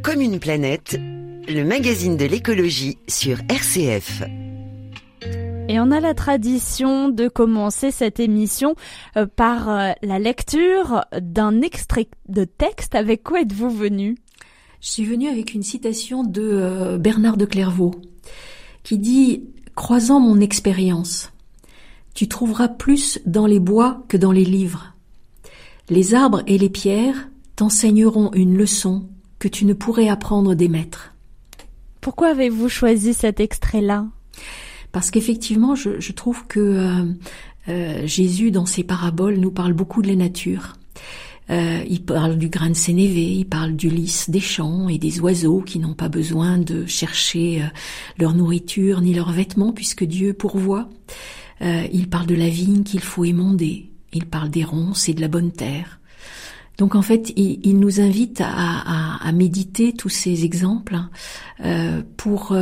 [0.04, 1.00] Comme une planète,
[1.48, 4.24] le magazine de l'écologie sur RCF.
[5.69, 8.76] Et on a la tradition de commencer cette émission
[9.15, 12.95] euh, par euh, la lecture d'un extrait de texte.
[12.95, 14.17] Avec quoi êtes-vous venu?
[14.82, 17.95] Je suis venue avec une citation de euh, Bernard de Clairvaux
[18.84, 19.43] qui dit
[19.76, 21.32] Croisant mon expérience,
[22.13, 24.95] tu trouveras plus dans les bois que dans les livres.
[25.89, 29.08] Les arbres et les pierres t'enseigneront une leçon
[29.39, 31.13] que tu ne pourrais apprendre des maîtres.
[32.02, 34.08] Pourquoi avez-vous choisi cet extrait-là?
[34.91, 37.13] Parce qu'effectivement, je, je, trouve que euh,
[37.69, 40.73] euh, Jésus, dans ses paraboles, nous parle beaucoup de la nature.
[41.51, 45.19] Euh, il parle du grain de sénévé, il parle du lys des champs et des
[45.19, 47.65] oiseaux qui n'ont pas besoin de chercher euh,
[48.17, 50.88] leur nourriture ni leurs vêtements puisque Dieu pourvoit.
[51.62, 53.91] Euh, il parle de la vigne qu'il faut émonder.
[54.13, 55.99] Il parle des ronces et de la bonne terre.
[56.77, 60.95] Donc en fait, il, il nous invite à, méditer tous ces exemples
[61.63, 62.54] hein, pour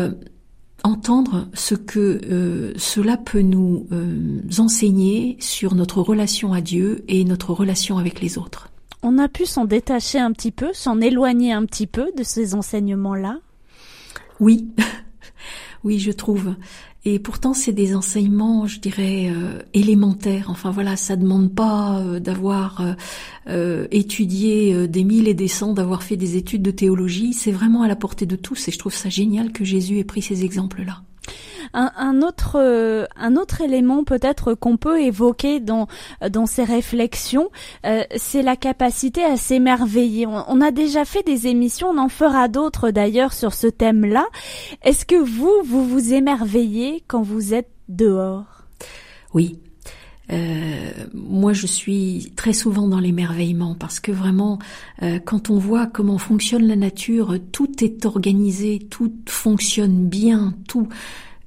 [0.84, 7.24] entendre ce que euh, cela peut nous euh, enseigner sur notre relation à Dieu et
[7.24, 8.70] notre relation avec les autres.
[9.02, 12.54] On a pu s'en détacher un petit peu, s'en éloigner un petit peu de ces
[12.56, 13.40] enseignements-là?
[14.40, 14.68] Oui,
[15.84, 16.56] oui, je trouve.
[17.06, 20.48] Et pourtant, c'est des enseignements, je dirais, euh, élémentaires.
[20.50, 22.96] Enfin voilà, ça demande pas euh, d'avoir
[23.48, 27.34] euh, étudié des mille et des cents, d'avoir fait des études de théologie.
[27.34, 28.68] C'est vraiment à la portée de tous.
[28.68, 31.02] Et je trouve ça génial que Jésus ait pris ces exemples-là.
[31.74, 35.88] Un, un, autre, euh, un autre élément peut-être qu'on peut évoquer dans,
[36.30, 37.50] dans ces réflexions,
[37.86, 40.26] euh, c'est la capacité à s'émerveiller.
[40.26, 44.26] On, on, a déjà fait des émissions, on en fera d'autres d'ailleurs sur ce thème-là.
[44.84, 48.64] Est-ce que vous, vous vous émerveillez quand vous êtes dehors?
[49.34, 49.60] Oui,
[50.32, 54.60] euh, moi, je suis très souvent dans l'émerveillement parce que vraiment,
[55.02, 60.88] euh, quand on voit comment fonctionne la nature, tout est organisé, tout fonctionne bien, tout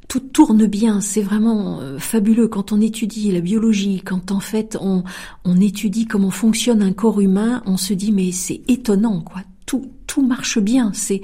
[0.08, 2.46] tout tourne bien, c'est vraiment euh, fabuleux.
[2.46, 5.04] Quand on étudie la biologie, quand en fait on,
[5.44, 9.90] on étudie comment fonctionne un corps humain, on se dit mais c'est étonnant quoi, tout,
[10.06, 11.22] tout marche bien, c'est,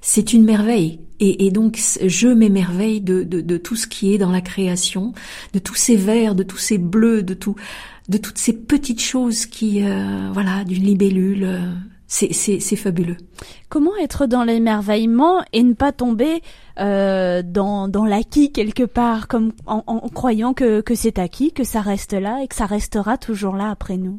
[0.00, 1.00] c'est une merveille.
[1.20, 5.12] Et, et, donc je m'émerveille de, de, de, tout ce qui est dans la création,
[5.52, 7.56] de tous ces verts, de tous ces bleus, de tout,
[8.08, 11.44] de toutes ces petites choses qui, euh, voilà, d'une libellule.
[11.44, 11.72] Euh,
[12.10, 13.16] c'est, fabuleux.
[13.68, 16.42] Comment être dans l'émerveillement et ne pas tomber
[16.80, 21.62] euh, dans, dans l'acquis quelque part, comme en, en croyant que, que c'est acquis, que
[21.62, 24.18] ça reste là et que ça restera toujours là après nous?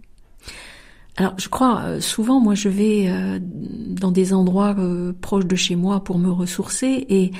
[1.17, 5.55] Alors, je crois, euh, souvent, moi, je vais euh, dans des endroits euh, proches de
[5.55, 7.31] chez moi pour me ressourcer et,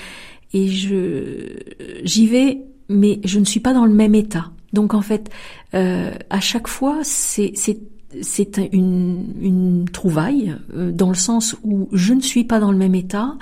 [0.54, 1.58] et je,
[2.04, 4.52] j'y vais, mais je ne suis pas dans le même état.
[4.74, 5.30] Donc, en fait,
[5.74, 7.80] à chaque fois, c'est, c'est
[8.22, 12.78] c'est une, une, trouvaille euh, dans le sens où je ne suis pas dans le
[12.78, 13.38] même état,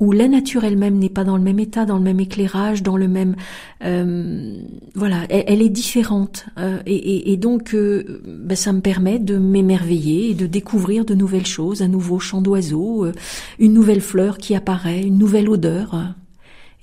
[0.00, 2.96] où la nature elle-même n'est pas dans le même état, dans le même éclairage, dans
[2.96, 3.36] le même
[3.84, 4.62] euh,
[4.94, 6.46] voilà, elle, est différente.
[6.58, 11.04] Euh, et, et, et, donc euh, ben, ça me permet de m'émerveiller et de découvrir
[11.04, 13.12] de nouvelles choses, un nouveau chant d'oiseau, euh,
[13.58, 16.14] une nouvelle fleur qui apparaît, une nouvelle odeur.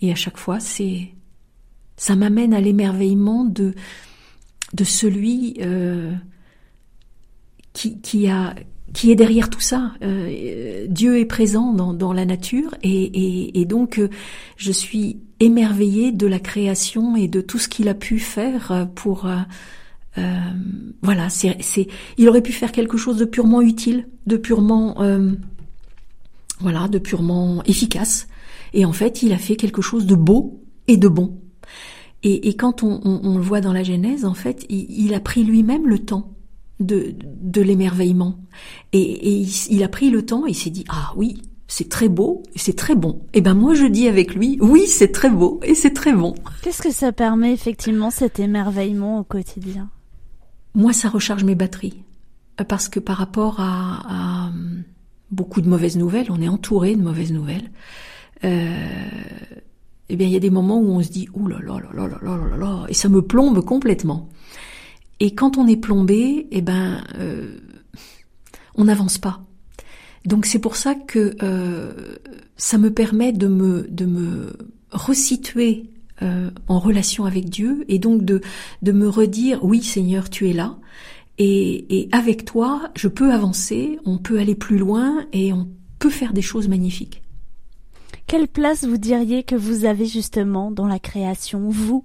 [0.01, 1.09] Et à chaque fois c'est
[1.97, 3.73] ça m'amène à l'émerveillement de
[4.73, 5.57] de celui
[7.77, 8.55] qui, qui, a,
[8.91, 9.93] qui est derrière tout ça.
[10.01, 14.09] Euh, Dieu est présent dans, dans la nature et, et, et donc euh,
[14.55, 19.27] je suis émerveillée de la création et de tout ce qu'il a pu faire pour...
[19.27, 19.37] Euh,
[20.17, 20.39] euh
[21.03, 25.33] voilà, c'est, c'est, il aurait pu faire quelque chose de purement utile, de purement, euh,
[26.59, 28.27] voilà, de purement efficace.
[28.73, 31.39] Et en fait, il a fait quelque chose de beau et de bon.
[32.23, 35.13] Et, et quand on, on, on, le voit dans la Genèse, en fait, il, il
[35.13, 36.36] a pris lui-même le temps
[36.79, 38.39] de, de l'émerveillement.
[38.93, 41.89] Et, et il, il, a pris le temps et il s'est dit, ah oui, c'est
[41.89, 43.21] très beau et c'est très bon.
[43.33, 46.33] Et ben moi je dis avec lui, oui, c'est très beau et c'est très bon.
[46.61, 49.89] Qu'est-ce que ça permet effectivement cet émerveillement au quotidien
[50.75, 52.03] Moi ça recharge mes batteries.
[52.67, 54.51] Parce que par rapport à, à
[55.29, 57.69] beaucoup de mauvaises nouvelles, on est entouré de mauvaises nouvelles.
[58.43, 59.07] Euh,
[60.09, 62.07] eh bien, il y a des moments où on se dit, ouh là là là
[62.07, 64.29] là là là là et ça me plombe complètement.
[65.19, 67.57] Et quand on est plombé, eh ben, euh,
[68.75, 69.41] on n'avance pas.
[70.25, 71.93] Donc c'est pour ça que euh,
[72.57, 74.53] ça me permet de me de me
[74.91, 75.89] resituer
[76.21, 78.41] euh, en relation avec Dieu et donc de
[78.81, 80.77] de me redire oui Seigneur tu es là
[81.37, 86.09] et, et avec toi je peux avancer, on peut aller plus loin et on peut
[86.09, 87.21] faire des choses magnifiques.
[88.27, 92.03] Quelle place vous diriez que vous avez justement dans la création, vous?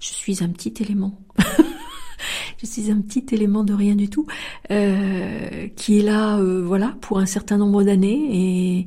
[0.00, 1.18] Je suis un petit élément.
[2.60, 4.26] je suis un petit élément de rien du tout
[4.70, 8.86] euh, qui est là, euh, voilà, pour un certain nombre d'années et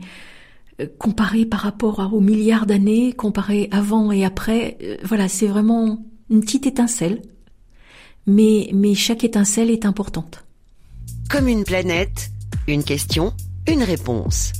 [0.82, 6.41] euh, comparé par rapport aux milliards d'années, comparé avant et après, voilà, c'est vraiment une
[6.41, 7.22] petite étincelle,
[8.26, 10.45] mais mais chaque étincelle est importante.
[11.30, 12.32] Comme une planète,
[12.68, 13.34] une question,
[13.68, 14.51] une réponse.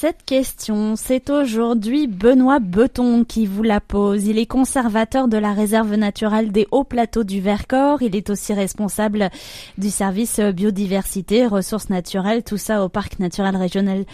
[0.00, 4.24] Cette question, c'est aujourd'hui Benoît Beton qui vous la pose.
[4.24, 8.00] Il est conservateur de la réserve naturelle des hauts plateaux du Vercors.
[8.00, 9.28] Il est aussi responsable
[9.76, 14.06] du service biodiversité, ressources naturelles, tout ça au parc naturel régional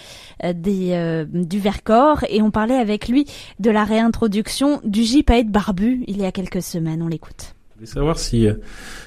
[0.42, 2.24] euh, des, euh, du Vercors.
[2.30, 3.24] Et on parlait avec lui
[3.60, 7.00] de la réintroduction du gypaète barbu il y a quelques semaines.
[7.00, 7.55] On l'écoute.
[7.76, 8.46] Je voulais savoir si,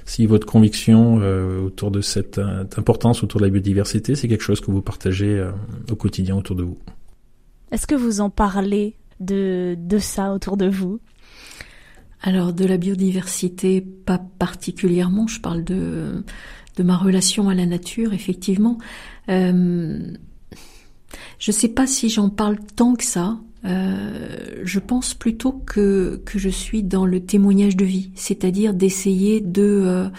[0.05, 4.43] si votre conviction euh, autour de cette euh, importance autour de la biodiversité, c'est quelque
[4.43, 5.51] chose que vous partagez euh,
[5.89, 6.77] au quotidien autour de vous.
[7.71, 10.99] Est-ce que vous en parlez de, de ça autour de vous?
[12.21, 15.25] Alors de la biodiversité, pas particulièrement.
[15.25, 16.23] Je parle de,
[16.77, 18.77] de ma relation à la nature, effectivement.
[19.29, 20.13] Euh,
[21.39, 23.39] je sais pas si j'en parle tant que ça.
[23.65, 29.41] Euh, je pense plutôt que, que je suis dans le témoignage de vie, c'est-à-dire d'essayer
[29.41, 30.09] de, euh,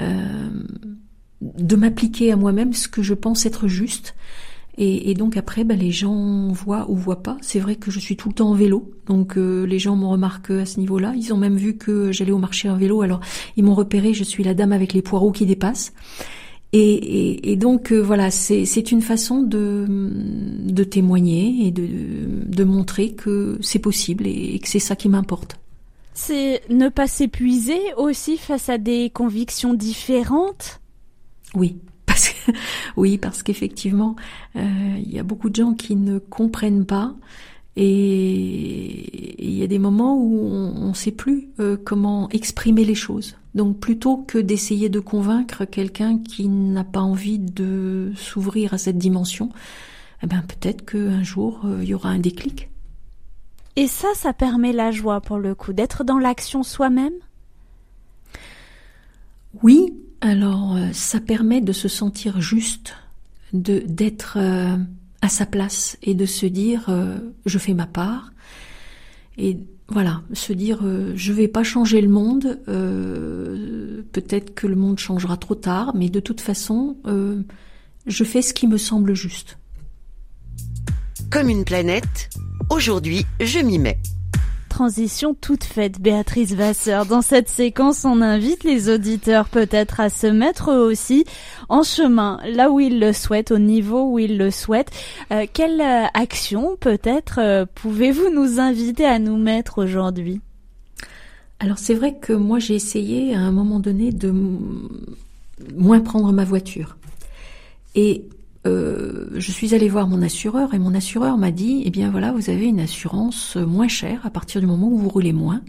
[0.00, 0.50] euh,
[1.40, 4.14] de m'appliquer à moi-même ce que je pense être juste.
[4.78, 7.36] Et, et donc après, ben, les gens voient ou voient pas.
[7.42, 10.50] C'est vrai que je suis tout le temps en vélo, donc les gens me remarquent
[10.50, 11.12] à ce niveau-là.
[11.14, 13.20] Ils ont même vu que j'allais au marché en vélo, alors
[13.56, 14.14] ils m'ont repéré.
[14.14, 15.92] Je suis la dame avec les poireaux qui dépassent.
[16.74, 21.86] Et, et, et, donc euh, voilà, c'est une façon de, de témoigner et de,
[22.46, 25.58] de montrer que c'est possible et, et que c'est ça qui m'importe.
[26.14, 30.80] C'est ne pas s'épuiser aussi face à des convictions différentes?
[31.54, 32.52] Oui, parce que,
[32.96, 34.16] oui, parce qu'effectivement,
[34.56, 37.14] euh, il y a beaucoup de gens qui ne comprennent pas.
[37.74, 42.94] Et il y a des moments où on ne sait plus euh, comment exprimer les
[42.94, 43.36] choses.
[43.54, 48.98] Donc plutôt que d'essayer de convaincre quelqu'un qui n'a pas envie de s'ouvrir à cette
[48.98, 49.50] dimension,
[50.22, 52.68] eh ben peut-être qu'un jour euh, il y aura un déclic.
[53.76, 57.14] Et ça, ça permet la joie pour le coup, d'être dans l'action soi-même?
[59.62, 62.94] Oui, alors euh, ça permet de se sentir juste,
[63.52, 64.76] de d'être euh,
[65.20, 68.32] à sa place et de se dire euh, je fais ma part
[69.36, 69.58] et
[69.92, 74.98] voilà, se dire euh, je vais pas changer le monde, euh, peut-être que le monde
[74.98, 77.42] changera trop tard, mais de toute façon, euh,
[78.06, 79.58] je fais ce qui me semble juste.
[81.30, 82.30] Comme une planète,
[82.70, 83.98] aujourd'hui je m'y mets.
[84.72, 87.04] Transition toute faite, Béatrice Vasseur.
[87.04, 91.26] Dans cette séquence, on invite les auditeurs peut-être à se mettre aussi
[91.68, 94.90] en chemin, là où ils le souhaitent, au niveau où ils le souhaitent.
[95.30, 100.40] Euh, quelle euh, action peut-être euh, pouvez-vous nous inviter à nous mettre aujourd'hui?
[101.60, 104.32] Alors c'est vrai que moi j'ai essayé à un moment donné de
[105.76, 106.96] moins prendre ma voiture.
[107.94, 108.24] Et
[108.66, 112.32] euh, je suis allée voir mon assureur et mon assureur m'a dit, eh bien voilà,
[112.32, 115.62] vous avez une assurance moins chère à partir du moment où vous roulez moins.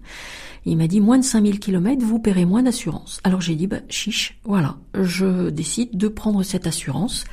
[0.65, 3.19] Il m'a dit moins de 5000 km, vous paierez moins d'assurance.
[3.23, 7.25] Alors j'ai dit, bah chiche, voilà, je décide de prendre cette assurance.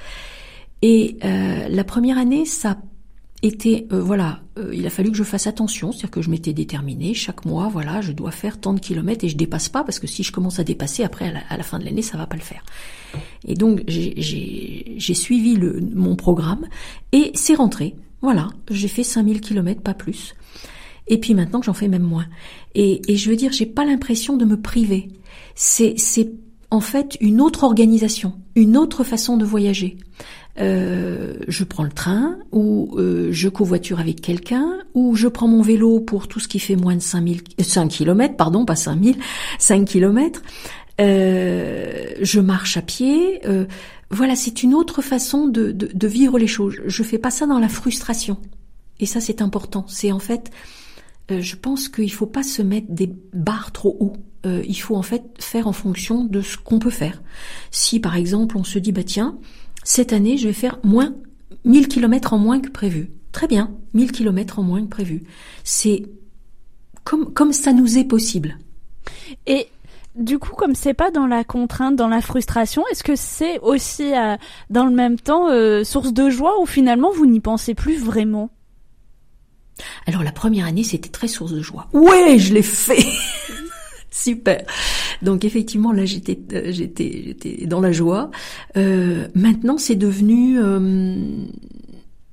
[0.82, 2.78] Et euh, la première année, ça
[3.42, 6.52] était, euh, voilà, euh, il a fallu que je fasse attention, c'est-à-dire que je m'étais
[6.52, 9.98] déterminée, chaque mois, voilà, je dois faire tant de kilomètres et je dépasse pas, parce
[9.98, 12.36] que si je commence à dépasser, après, à la, fin de l'année, ça va pas
[12.36, 12.62] le faire.
[13.46, 16.66] Et donc, j'ai- suivi le, mon programme
[17.12, 17.96] et c'est rentré.
[18.22, 20.34] Voilà, j'ai fait 5000 kilomètres, pas plus.
[21.08, 22.26] Et puis maintenant, j'en fais même moins.
[22.74, 25.08] Et, et je veux dire, j'ai pas l'impression de me priver.
[25.54, 26.30] C'est, c'est
[26.70, 29.96] en fait une autre organisation, une autre façon de voyager.
[30.58, 35.62] Euh, je prends le train ou euh, je covoiture avec quelqu'un ou je prends mon
[35.62, 39.16] vélo pour tout ce qui fait moins de 5000 5 km pardon pas 5000
[39.58, 40.42] 5 km
[41.00, 43.46] euh, je marche à pied.
[43.46, 43.66] Euh,
[44.10, 46.76] voilà c'est une autre façon de, de, de vivre les choses.
[46.84, 48.36] Je fais pas ça dans la frustration.
[48.98, 49.84] Et ça c'est important.
[49.88, 50.50] C'est en fait
[51.30, 54.12] euh, je pense qu'il faut pas se mettre des barres trop haut.
[54.46, 57.22] Euh, il faut en fait faire en fonction de ce qu'on peut faire.
[57.70, 59.38] Si par exemple on se dit bah tiens,
[59.84, 61.14] cette année, je vais faire moins
[61.64, 63.10] 1000 km en moins que prévu.
[63.32, 65.22] Très bien, 1000 km en moins que prévu.
[65.64, 66.04] C'est
[67.04, 68.58] comme, comme ça nous est possible.
[69.46, 69.68] Et
[70.16, 74.14] du coup, comme c'est pas dans la contrainte, dans la frustration, est-ce que c'est aussi
[74.14, 74.36] euh,
[74.68, 78.50] dans le même temps euh, source de joie ou finalement vous n'y pensez plus vraiment?
[80.06, 81.88] Alors la première année, c'était très source de joie.
[81.92, 83.04] Ouais, je l'ai fait.
[84.20, 84.64] Super.
[85.22, 88.30] Donc effectivement là j'étais euh, j'étais j'étais dans la joie.
[88.76, 91.46] Euh, maintenant c'est devenu euh,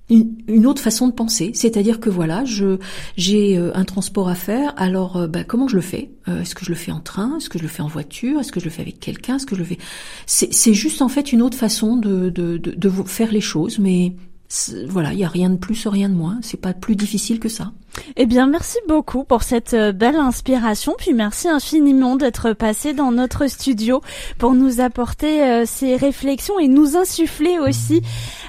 [0.09, 2.77] une, autre façon de penser, c'est-à-dire que voilà, je
[3.15, 4.73] j'ai un transport à faire.
[4.77, 6.11] Alors, bah, comment je le fais?
[6.27, 7.35] Est-ce que je le fais en train?
[7.37, 8.39] Est-ce que je le fais en voiture?
[8.39, 9.35] Est-ce que je le fais avec quelqu'un?
[9.35, 9.77] Est-ce que je le fais?
[10.25, 14.13] C'est juste en fait une autre façon de de, de, de faire les choses, mais
[14.87, 16.39] voilà, il y a rien de plus, rien de moins.
[16.41, 17.71] C'est pas plus difficile que ça.
[18.15, 23.11] Eh bien, merci beaucoup pour cette euh, belle inspiration, puis merci infiniment d'être passé dans
[23.11, 24.01] notre studio
[24.37, 28.01] pour nous apporter euh, ces réflexions et nous insuffler aussi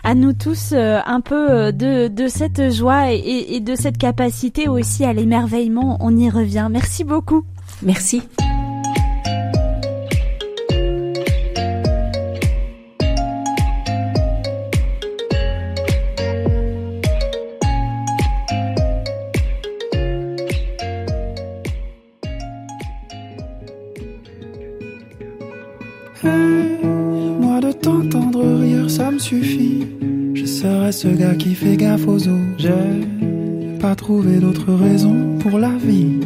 [0.04, 4.68] à nous tous euh, un peu de, de cette joie et, et de cette capacité
[4.68, 5.96] aussi à l'émerveillement.
[6.00, 6.68] On y revient.
[6.70, 7.44] Merci beaucoup.
[7.82, 8.22] Merci.
[29.30, 32.56] Je serai ce gars qui fait gaffe aux autres.
[32.56, 32.70] J'ai
[33.78, 36.20] pas trouvé d'autre raison pour la vie.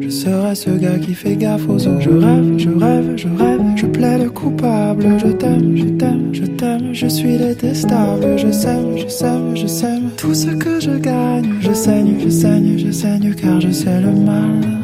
[0.00, 2.00] Je serai ce gars qui fait gaffe aux autres.
[2.00, 5.16] Je rêve, je rêve, je rêve, je plaide coupable.
[5.18, 8.36] Je t'aime, je t'aime, je t'aime, je suis détestable.
[8.36, 11.54] Je sème, je sème, je sème tout ce que je gagne.
[11.60, 14.80] Je saigne, je saigne, je saigne car je sais le mal.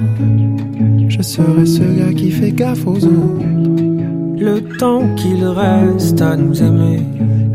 [1.09, 3.95] Je serai ce gars qui fait gaffe aux autres.
[4.39, 7.01] Le temps qu'il reste à nous aimer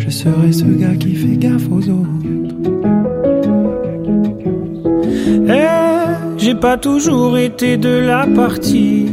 [0.04, 2.10] je serai ce gars qui fait gaffe aux autres.
[5.48, 9.11] Eh, j'ai pas toujours été de la partie.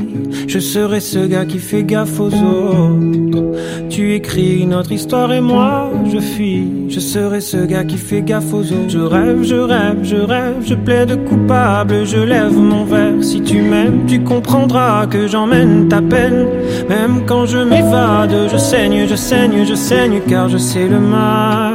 [0.48, 3.52] Je serai ce gars qui fait gaffe aux autres.
[3.90, 6.66] Tu écris notre histoire et moi je fuis.
[6.88, 8.88] Je serai ce gars qui fait gaffe aux autres.
[8.88, 13.22] Je rêve, je rêve, je rêve, je plaide coupable, je lève mon verre.
[13.22, 16.46] Si tu m'aimes, tu comprendras que j'emmène ta peine.
[16.88, 21.74] Même quand je m'évade, je saigne, je saigne, je saigne car je sais le mal.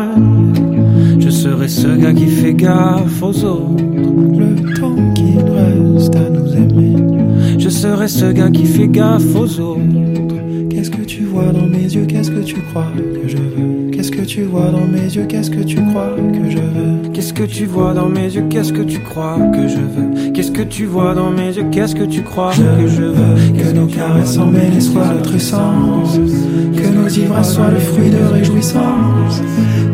[1.20, 3.84] Je serai ce gars qui fait gaffe aux autres.
[3.84, 5.13] Le temps
[7.74, 9.82] Je serai ce gars qui fait gaffe aux autres.
[10.70, 14.12] Qu'est-ce que tu vois dans mes yeux Qu'est-ce que tu crois que je veux Qu'est-ce
[14.12, 17.44] que tu vois dans mes yeux Qu'est-ce que tu crois que je veux Qu'est-ce que
[17.44, 20.86] tu vois dans mes yeux Qu'est-ce que tu crois que je veux Qu'est-ce que tu
[20.86, 24.80] vois dans mes yeux Qu'est-ce que tu crois que je veux Que nos caresses emmêlées
[24.80, 26.20] soient notre essence
[26.78, 29.42] Que nos ivresses soient le fruit de réjouissance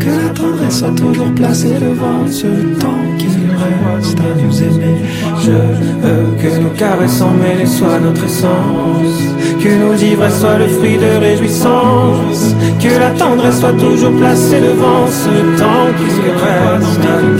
[0.09, 2.47] Que la tendresse soit toujours placée devant ce
[2.79, 4.95] temps qui nous reste à nous aimer
[5.39, 9.21] Je veux que nos caresses emmêlées soient notre essence
[9.61, 12.55] Que nos ivresses soient le fruit de réjouissance.
[12.81, 17.37] Que la tendresse soit toujours placée devant ce temps qui se reste à nous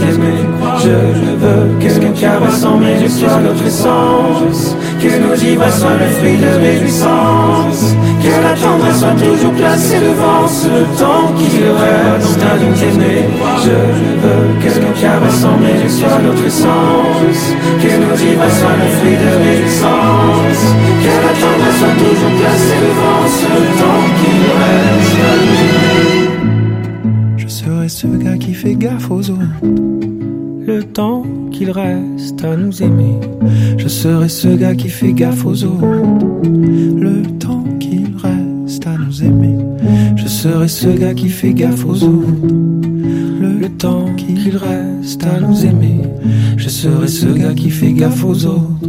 [0.78, 0.90] Je
[1.42, 2.66] veux que nos caresses
[3.02, 4.76] yeux soient notre essence.
[5.00, 7.96] Que nos ivresses soient le fruit de réjouissance.
[8.22, 13.24] Que la tendresse soit toujours placée devant ce temps qui reste à nous aimer.
[13.64, 13.78] Je
[14.22, 17.44] veux que nos caresses mes soient notre essence.
[17.82, 20.64] Que nos ivresses soient le fruit de réjouissance.
[21.04, 23.20] Que la tendresse soit toujours placée devant
[27.38, 30.19] je serai ce gars qui fait gaffe aux autres.
[30.70, 33.20] Le temps qu'il reste à nous aimer.
[33.80, 36.04] Je serai ce gars qui fait gaffe aux autres.
[36.46, 39.58] Le temps qu'il reste à nous aimer.
[40.16, 42.54] Je serai ce gars qui fait gaffe aux autres.
[43.42, 46.02] Le, temps qu'il reste à nous aimer.
[46.58, 48.89] Je serai ce gars qui fait gaffe aux autres.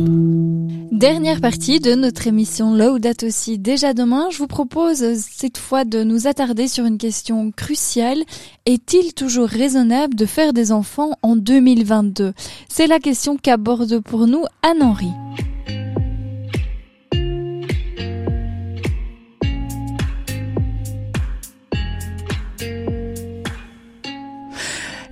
[1.00, 4.28] Dernière partie de notre émission date aussi déjà demain.
[4.30, 8.22] Je vous propose cette fois de nous attarder sur une question cruciale.
[8.66, 12.34] Est-il toujours raisonnable de faire des enfants en 2022
[12.68, 15.08] C'est la question qu'aborde pour nous Anne-Henri.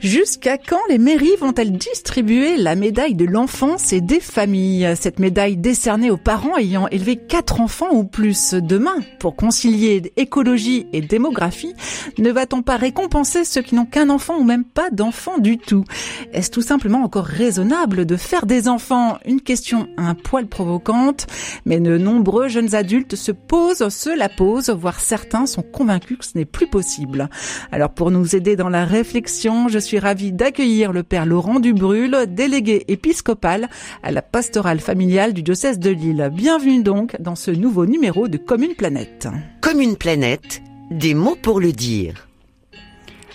[0.08, 4.94] Jusqu'à quand les mairies vont-elles distribuer la médaille de l'enfance et des familles?
[4.98, 8.54] Cette médaille décernée aux parents ayant élevé quatre enfants ou plus.
[8.54, 11.74] Demain, pour concilier écologie et démographie,
[12.16, 15.84] ne va-t-on pas récompenser ceux qui n'ont qu'un enfant ou même pas d'enfant du tout?
[16.32, 19.18] Est-ce tout simplement encore raisonnable de faire des enfants?
[19.26, 21.26] Une question un poil provocante,
[21.66, 26.24] mais de nombreux jeunes adultes se posent, se la posent, voire certains sont convaincus que
[26.24, 27.28] ce n'est plus possible.
[27.72, 32.16] Alors pour nous aider dans la réflexion, je suis ravie d'accueillir le père Laurent Dubrul,
[32.28, 33.68] délégué épiscopal
[34.02, 36.30] à la pastorale familiale du diocèse de Lille.
[36.32, 39.28] Bienvenue donc dans ce nouveau numéro de Commune Planète.
[39.60, 42.28] Commune Planète, des mots pour le dire.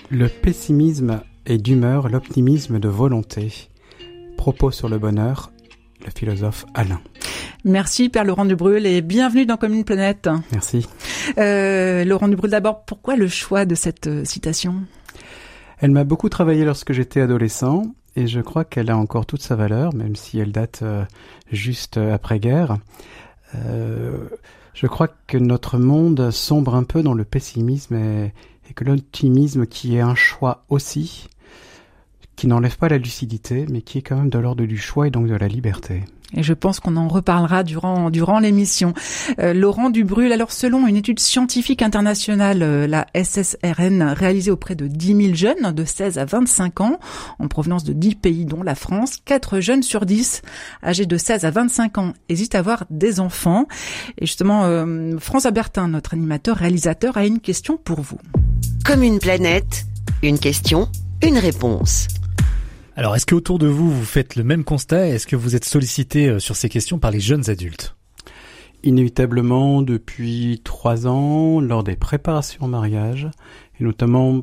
[0.09, 3.70] Le pessimisme est d'humeur, l'optimisme de volonté.
[4.38, 5.51] Propos sur le bonheur,
[6.05, 7.01] le philosophe Alain.
[7.66, 10.30] Merci Père Laurent Dubrul et bienvenue dans Commune Planète.
[10.51, 10.88] Merci.
[11.38, 14.84] Euh, Laurent Dubrul d'abord, pourquoi le choix de cette euh, citation?
[15.84, 17.84] Elle m'a beaucoup travaillé lorsque j'étais adolescent
[18.15, 21.03] et je crois qu'elle a encore toute sa valeur, même si elle date euh,
[21.51, 22.77] juste après-guerre.
[23.55, 24.29] Euh,
[24.73, 28.34] je crois que notre monde sombre un peu dans le pessimisme et,
[28.69, 31.27] et que l'optimisme qui est un choix aussi,
[32.36, 35.11] qui n'enlève pas la lucidité, mais qui est quand même de l'ordre du choix et
[35.11, 36.03] donc de la liberté.
[36.36, 38.93] Et je pense qu'on en reparlera durant durant l'émission.
[39.39, 44.88] Euh, Laurent Dubrul, alors selon une étude scientifique internationale, euh, la SSRN, réalisée auprès de
[44.88, 46.99] 10 000 jeunes de 16 à 25 ans,
[47.39, 50.41] en provenance de 10 pays dont la France, 4 jeunes sur 10
[50.84, 53.67] âgés de 16 à 25 ans hésitent à avoir des enfants.
[54.17, 58.17] Et justement, euh, François Bertin, notre animateur réalisateur, a une question pour vous.
[58.86, 59.86] Comme une planète,
[60.23, 60.89] une question,
[61.24, 62.07] une réponse.
[62.95, 66.28] Alors, est-ce qu'autour de vous, vous faites le même constat Est-ce que vous êtes sollicité
[66.28, 67.95] euh, sur ces questions par les jeunes adultes?
[68.84, 73.30] Inévitablement, depuis trois ans, lors des préparations au mariage,
[73.80, 74.41] et notamment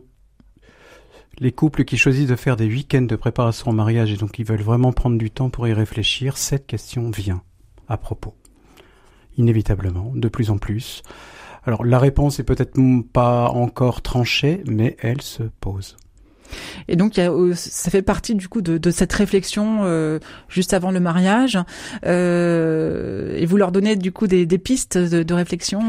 [1.39, 4.45] les couples qui choisissent de faire des week-ends de préparation au mariage et donc ils
[4.45, 7.43] veulent vraiment prendre du temps pour y réfléchir, cette question vient
[7.89, 8.35] à propos.
[9.37, 11.03] Inévitablement, de plus en plus.
[11.64, 12.78] Alors la réponse est peut-être
[13.12, 15.97] pas encore tranchée, mais elle se pose.
[16.88, 21.01] Et donc, euh, ça fait partie du coup de, cette réflexion euh, juste avant le
[21.01, 21.59] mariage.
[22.07, 25.80] Euh, et vous leur donnez du coup des, pistes de, réflexion.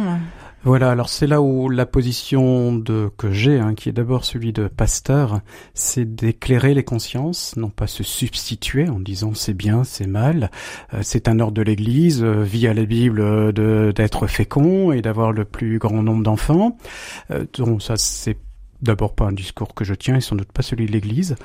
[0.63, 4.53] Voilà, alors c'est là où la position de que j'ai, hein, qui est d'abord celui
[4.53, 5.41] de pasteur,
[5.73, 10.51] c'est d'éclairer les consciences, non pas se substituer en disant c'est bien, c'est mal,
[11.01, 16.03] c'est un ordre de l'Église, via la Bible, d'être fécond et d'avoir le plus grand
[16.03, 16.77] nombre d'enfants.
[17.53, 18.37] Donc ça c'est
[18.81, 21.35] d'abord pas un discours que je tiens et sans doute pas celui de l'Église.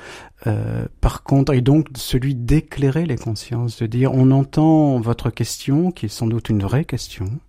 [0.47, 5.91] Euh, par contre, et donc celui d'éclairer les consciences, de dire on entend votre question,
[5.91, 7.39] qui est sans doute une vraie question,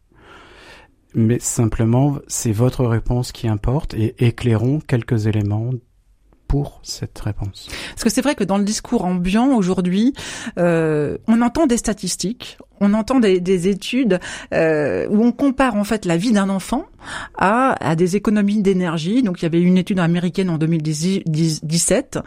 [1.14, 5.70] mais simplement c'est votre réponse qui importe et éclairons quelques éléments
[6.48, 7.68] pour cette réponse.
[7.90, 10.14] Parce que c'est vrai que dans le discours ambiant aujourd'hui,
[10.58, 14.20] euh, on entend des statistiques, on entend des, des études
[14.54, 16.84] euh, où on compare en fait la vie d'un enfant
[17.36, 19.22] à, des économies d'énergie.
[19.22, 22.18] Donc il y avait une étude américaine en 2017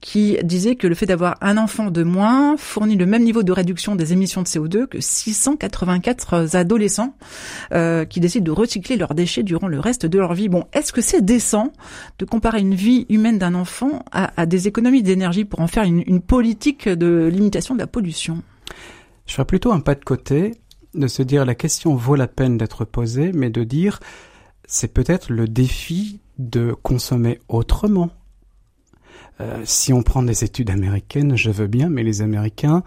[0.00, 3.52] qui disait que le fait d'avoir un enfant de moins fournit le même niveau de
[3.52, 7.16] réduction des émissions de CO2 que 684 adolescents
[7.72, 10.48] euh, qui décident de recycler leurs déchets durant le reste de leur vie.
[10.48, 11.72] Bon, est-ce que c'est décent
[12.18, 16.20] de comparer une vie humaine d'un enfant à, des économies d'énergie pour en faire une
[16.20, 18.42] politique de limitation de la pollution?
[19.26, 20.54] Je ferais plutôt un pas de côté
[20.94, 24.00] de se dire la question vaut la peine d'être posée, mais de dire
[24.66, 28.10] c'est peut-être le défi de consommer autrement
[29.40, 32.84] euh, si on prend des études américaines, je veux bien, mais les Américains,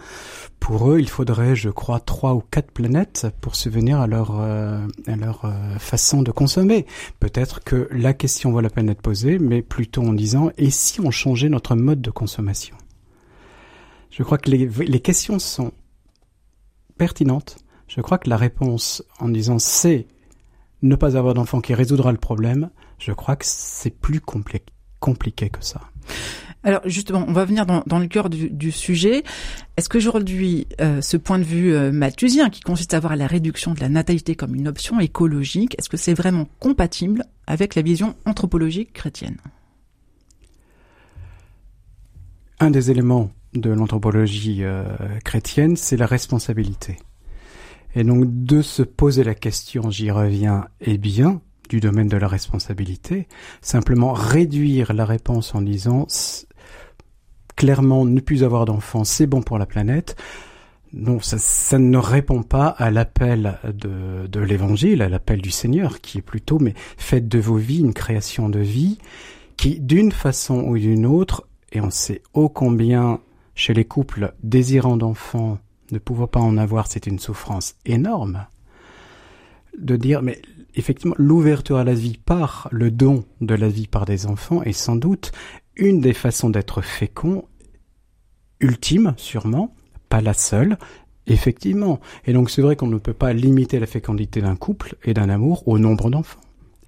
[0.62, 4.80] pour eux, il faudrait, je crois, trois ou quatre planètes pour subvenir à leur euh,
[5.08, 6.86] à leur euh, façon de consommer.
[7.20, 11.02] Peut-être que la question vaut la peine d'être posée, mais plutôt en disant et si
[11.02, 12.78] on changeait notre mode de consommation?
[14.10, 15.74] Je crois que les, les questions sont
[16.98, 17.58] pertinentes.
[17.88, 20.08] Je crois que la réponse en disant c'est
[20.82, 22.70] ne pas avoir d'enfant qui résoudra le problème,
[23.00, 24.66] je crois que c'est plus compliqué
[25.00, 25.82] compliqué que ça.
[26.64, 29.24] Alors justement, on va venir dans, dans le cœur du, du sujet.
[29.78, 33.74] Est-ce qu'aujourd'hui, euh, ce point de vue euh, malthusien, qui consiste à voir la réduction
[33.74, 38.16] de la natalité comme une option écologique, est-ce que c'est vraiment compatible avec la vision
[38.26, 39.38] anthropologique chrétienne?
[42.60, 44.84] Un des éléments de l'anthropologie euh,
[45.24, 46.98] chrétienne, c'est la responsabilité.
[47.96, 52.28] Et donc de se poser la question, j'y reviens, eh bien, du domaine de la
[52.28, 53.28] responsabilité,
[53.62, 56.08] simplement réduire la réponse en disant
[57.56, 60.16] clairement ne plus avoir d'enfants, c'est bon pour la planète.
[60.94, 66.22] Non, ça, ne répond pas à l'appel de l'évangile, à l'appel du Seigneur, qui est
[66.22, 68.98] plutôt, mais faites de vos vies une création de vie
[69.58, 73.20] qui, d'une façon ou d'une autre, et on sait ô combien
[73.58, 75.58] chez les couples désirant d'enfants,
[75.92, 78.46] ne pouvant pas en avoir, c'est une souffrance énorme,
[79.78, 80.42] de dire, mais
[80.76, 84.74] effectivement, l'ouverture à la vie par le don de la vie par des enfants est
[84.74, 85.32] sans doute
[85.76, 87.46] une des façons d'être fécond,
[88.60, 89.76] ultime sûrement,
[90.08, 90.78] pas la seule,
[91.26, 92.00] effectivement.
[92.26, 95.30] Et donc c'est vrai qu'on ne peut pas limiter la fécondité d'un couple et d'un
[95.30, 96.42] amour au nombre d'enfants.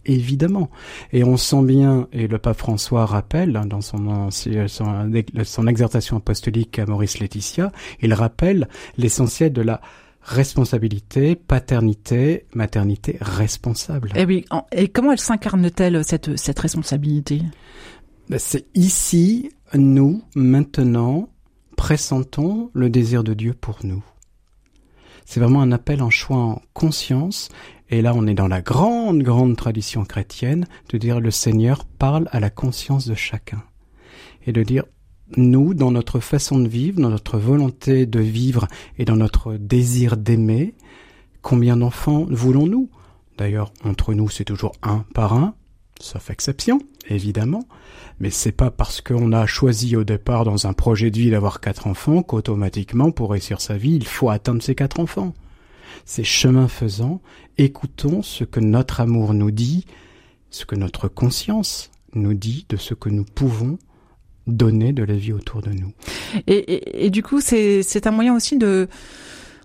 [0.06, 0.70] Évidemment.
[1.12, 6.80] Et on sent bien, et le pape François rappelle hein, dans son, son, exhortation apostolique
[6.80, 7.72] à Maurice Laetitia,
[8.02, 9.82] il rappelle l'essentiel de la
[10.22, 14.12] responsabilité, paternité, maternité responsable.
[14.16, 17.42] Et eh oui, et comment elle s'incarne-t-elle cette, cette responsabilité?
[18.30, 21.30] Ben, C'est ici, nous, maintenant,
[21.78, 24.04] pressentons le désir de Dieu pour nous.
[25.26, 27.50] C'est vraiment un appel en choix en conscience.
[27.90, 32.28] Et là, on est dans la grande, grande tradition chrétienne de dire le Seigneur parle
[32.32, 33.64] à la conscience de chacun.
[34.46, 34.84] Et de dire,
[35.38, 38.68] nous, dans notre façon de vivre, dans notre volonté de vivre
[38.98, 40.76] et dans notre désir d'aimer,
[41.42, 42.90] combien d'enfants voulons-nous?
[43.38, 45.56] D'ailleurs, entre nous, c'est toujours un par un,
[46.00, 46.80] sauf exception,
[47.10, 47.64] évidemment.
[48.20, 51.60] Mais c'est pas parce qu'on a choisi au départ dans un projet de vie d'avoir
[51.60, 55.34] quatre enfants qu'automatiquement, pour réussir sa vie, il faut atteindre ces quatre enfants.
[56.06, 57.22] C'est chemin faisant,
[57.58, 59.86] écoutons ce que notre amour nous dit,
[60.50, 63.78] ce que notre conscience nous dit de ce que nous pouvons
[64.48, 65.94] donner de la vie autour de nous.
[66.48, 68.88] Et, du coup, c'est un moyen aussi de...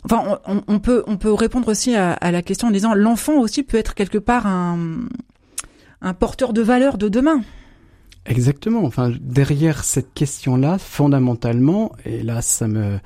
[0.04, 3.78] Enfin, on, peut, on peut répondre aussi à, la question en disant l'enfant aussi peut
[3.78, 5.06] être quelque part un,
[6.02, 7.42] un porteur de valeur de demain.
[8.26, 8.84] Exactement.
[8.84, 12.98] Enfin, derrière cette question-là, fondamentalement, et là, ça me,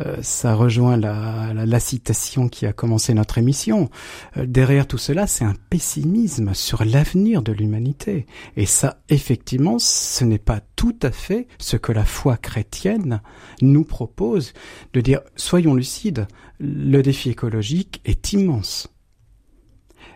[0.00, 3.90] euh, ça rejoint la, la, citation qui a commencé notre émission.
[4.38, 8.26] Euh, derrière tout cela, c'est un pessimisme sur l'avenir de l'humanité.
[8.56, 13.20] Et ça, effectivement, ce n'est pas tout à fait ce que la foi chrétienne
[13.60, 14.54] nous propose
[14.94, 15.20] de dire.
[15.36, 16.26] Soyons lucides.
[16.58, 18.88] Le défi écologique est immense.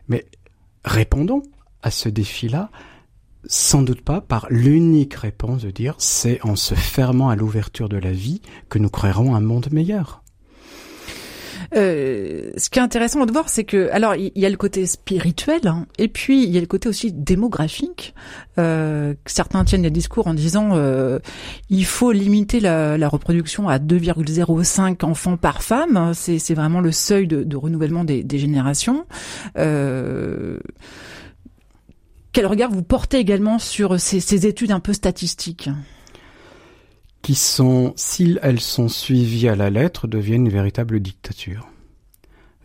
[0.08, 0.24] Mais
[0.84, 1.42] répondons
[1.82, 2.70] à ce défi-là
[3.46, 7.96] sans doute pas par l'unique réponse de dire c'est en se fermant à l'ouverture de
[7.96, 10.22] la vie que nous créerons un monde meilleur.
[11.74, 14.86] Euh, ce qui est intéressant de voir, c'est que alors il y a le côté
[14.86, 18.14] spirituel hein, et puis il y a le côté aussi démographique.
[18.58, 21.18] Euh, certains tiennent des discours en disant euh,
[21.68, 26.12] il faut limiter la, la reproduction à 2,05 enfants par femme.
[26.14, 29.06] C'est vraiment le seuil de, de renouvellement des, des générations.
[29.58, 30.58] Euh,
[32.36, 35.70] quel regard vous portez également sur ces, études un peu statistiques
[37.22, 41.66] Qui sont, si elles sont suivies à la lettre, deviennent une véritable dictature.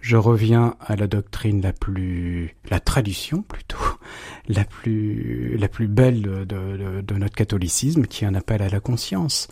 [0.01, 3.78] Je reviens à la doctrine la plus, la tradition plutôt,
[4.49, 8.82] la plus, la plus belle de, de notre catholicisme, qui est un appel à la
[8.82, 9.47] conscience.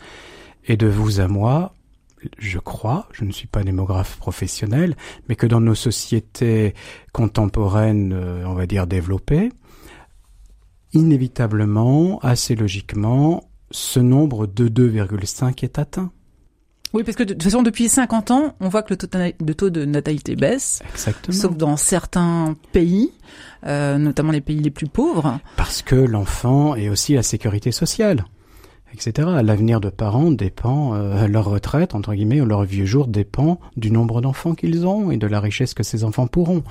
[0.66, 1.72] Et de vous à moi,
[2.38, 4.96] je crois, je ne suis pas démographe professionnel,
[5.30, 6.74] mais que dans nos sociétés
[7.12, 9.50] contemporaines, euh, on va dire développées,
[10.92, 16.10] inévitablement, assez logiquement, ce nombre de 2,5 est atteint.
[16.92, 19.84] Oui, parce que de toute façon, depuis 50 ans, on voit que le taux, de
[19.84, 20.82] natalité baisse.
[20.92, 21.36] Exactement.
[21.36, 23.12] Sauf dans certains pays,
[23.64, 25.38] euh, notamment les pays les plus pauvres.
[25.56, 28.24] Parce que l'enfant est aussi la sécurité sociale,
[28.92, 29.28] etc.
[29.44, 33.92] L'avenir de parents dépend, euh, leur retraite, entre guillemets, ou leur vieux jour dépend du
[33.92, 36.64] nombre d'enfants qu'ils ont et de la richesse que ces enfants pourront.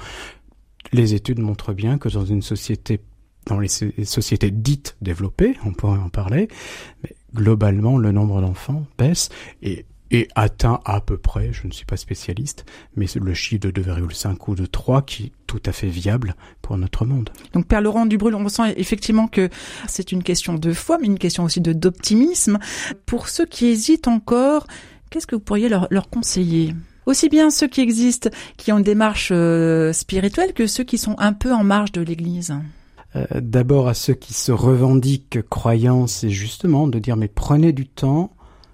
[0.92, 3.00] Les études montrent bien que dans une société
[3.50, 6.48] dans les sociétés dites développées, on pourrait en parler,
[7.04, 9.30] mais globalement, le nombre d'enfants baisse
[9.62, 9.86] et,
[10.34, 14.56] atteint à peu près, je ne suis pas spécialiste, mais le chiffre de 2,5 ou
[14.56, 17.30] de 3 qui est tout à fait viable pour notre monde.
[17.54, 19.50] Donc Père Laurent Dubrul, on sent effectivement que
[19.88, 22.58] c'est une question de foi, mais une question aussi d'optimisme.
[23.06, 24.66] Pour ceux qui hésitent encore,
[25.12, 26.74] qu'est-ce que vous pourriez leur, conseiller?
[27.06, 31.16] Aussi bien ceux qui existent, qui ont une démarche euh, spirituelle, que ceux qui sont
[31.20, 32.56] un peu en marge de l'Église
[33.36, 38.32] d'abord à ceux qui se revendiquent croyants, c'est justement de dire mais prenez du temps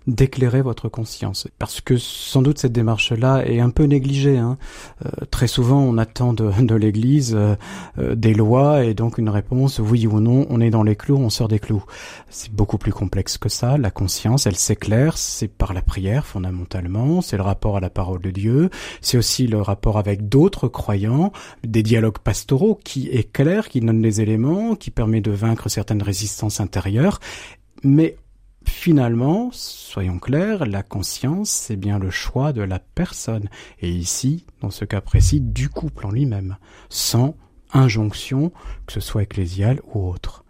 [0.07, 1.47] d'éclairer votre conscience.
[1.59, 4.37] Parce que sans doute cette démarche-là est un peu négligée.
[4.37, 4.57] Hein.
[5.05, 7.55] Euh, très souvent, on attend de, de l'Église euh,
[7.97, 11.17] euh, des lois et donc une réponse oui ou non, on est dans les clous,
[11.17, 11.83] on sort des clous.
[12.29, 13.77] C'est beaucoup plus complexe que ça.
[13.77, 18.21] La conscience, elle s'éclaire, c'est par la prière fondamentalement, c'est le rapport à la parole
[18.21, 18.69] de Dieu,
[19.01, 21.31] c'est aussi le rapport avec d'autres croyants,
[21.63, 26.59] des dialogues pastoraux qui éclairent, qui donnent des éléments, qui permet de vaincre certaines résistances
[26.59, 27.19] intérieures.
[27.83, 28.17] Mais
[28.67, 33.49] finalement, soyons clairs, la conscience, c'est bien le choix de la personne,
[33.81, 36.57] et ici, dans ce cas précis, du couple en lui-même,
[36.89, 37.35] sans
[37.73, 38.51] injonction,
[38.85, 40.43] que ce soit ecclésiale ou autre.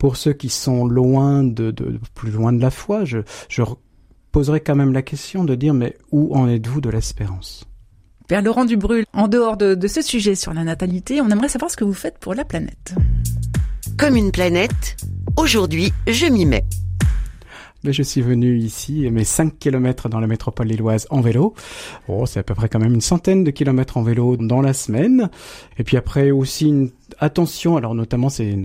[0.00, 3.62] pour ceux qui sont loin de, de, plus loin de la foi, je, je
[4.32, 7.64] poserai quand même la question de dire mais où en êtes-vous de l'espérance?
[8.26, 11.70] Père Laurent Dubrul, en dehors de, de ce sujet sur la natalité, on aimerait savoir
[11.70, 12.94] ce que vous faites pour la planète.
[13.98, 14.96] Comme une planète,
[15.36, 16.64] aujourd'hui je m'y mets.
[17.82, 21.54] Mais je suis venu ici, mes 5 kilomètres dans la métropole lilloise en vélo.
[22.08, 24.74] Oh, c'est à peu près quand même une centaine de kilomètres en vélo dans la
[24.74, 25.30] semaine.
[25.78, 28.56] Et puis après aussi une attention, alors notamment c'est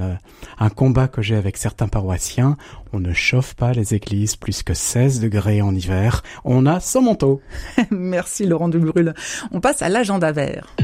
[0.59, 2.57] un combat que j'ai avec certains paroissiens.
[2.93, 6.23] On ne chauffe pas les églises plus que 16 degrés en hiver.
[6.43, 7.41] On a son manteau.
[7.91, 9.13] Merci Laurent Dubrul.
[9.51, 10.75] On passe à l'agenda vert.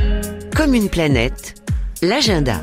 [0.55, 1.55] Comme une planète,
[2.01, 2.61] l'agenda.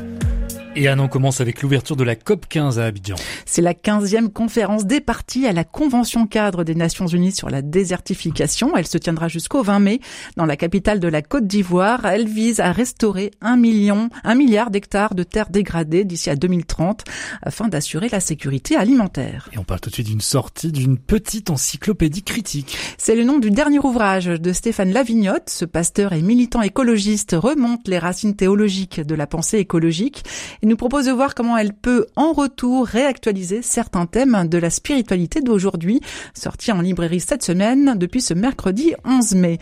[0.81, 3.15] Et Anne, on commence avec l'ouverture de la COP 15 à Abidjan.
[3.45, 7.61] C'est la 15e conférence des parties à la Convention cadre des Nations Unies sur la
[7.61, 8.77] désertification.
[8.77, 9.99] Elle se tiendra jusqu'au 20 mai
[10.37, 12.05] dans la capitale de la Côte d'Ivoire.
[12.05, 17.03] Elle vise à restaurer un million, un milliard d'hectares de terres dégradées d'ici à 2030
[17.41, 19.49] afin d'assurer la sécurité alimentaire.
[19.51, 22.77] Et on parle tout de suite d'une sortie d'une petite encyclopédie critique.
[22.97, 25.49] C'est le nom du dernier ouvrage de Stéphane Lavignotte.
[25.49, 30.23] Ce pasteur et militant écologiste remonte les racines théologiques de la pensée écologique
[30.69, 34.69] il nous propose de voir comment elle peut en retour réactualiser certains thèmes de la
[34.69, 35.99] spiritualité d'aujourd'hui,
[36.35, 39.57] sorti en librairie cette semaine depuis ce mercredi 11 mai.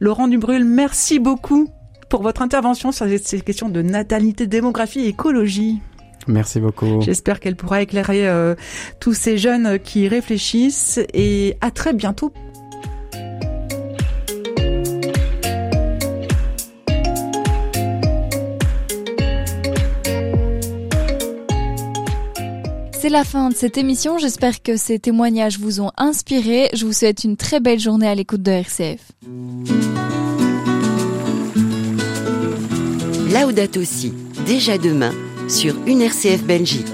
[0.00, 1.68] Laurent Dubrul, merci beaucoup
[2.08, 5.78] pour votre intervention sur ces questions de natalité, démographie et écologie.
[6.26, 7.00] Merci beaucoup.
[7.00, 8.56] J'espère qu'elle pourra éclairer euh,
[8.98, 12.32] tous ces jeunes qui réfléchissent et à très bientôt
[23.00, 24.18] C'est la fin de cette émission.
[24.18, 26.68] J'espère que ces témoignages vous ont inspiré.
[26.74, 29.00] Je vous souhaite une très belle journée à l'écoute de RCF.
[33.32, 34.12] Laudato aussi,
[34.44, 35.12] déjà demain,
[35.48, 36.92] sur une RCF Belgique.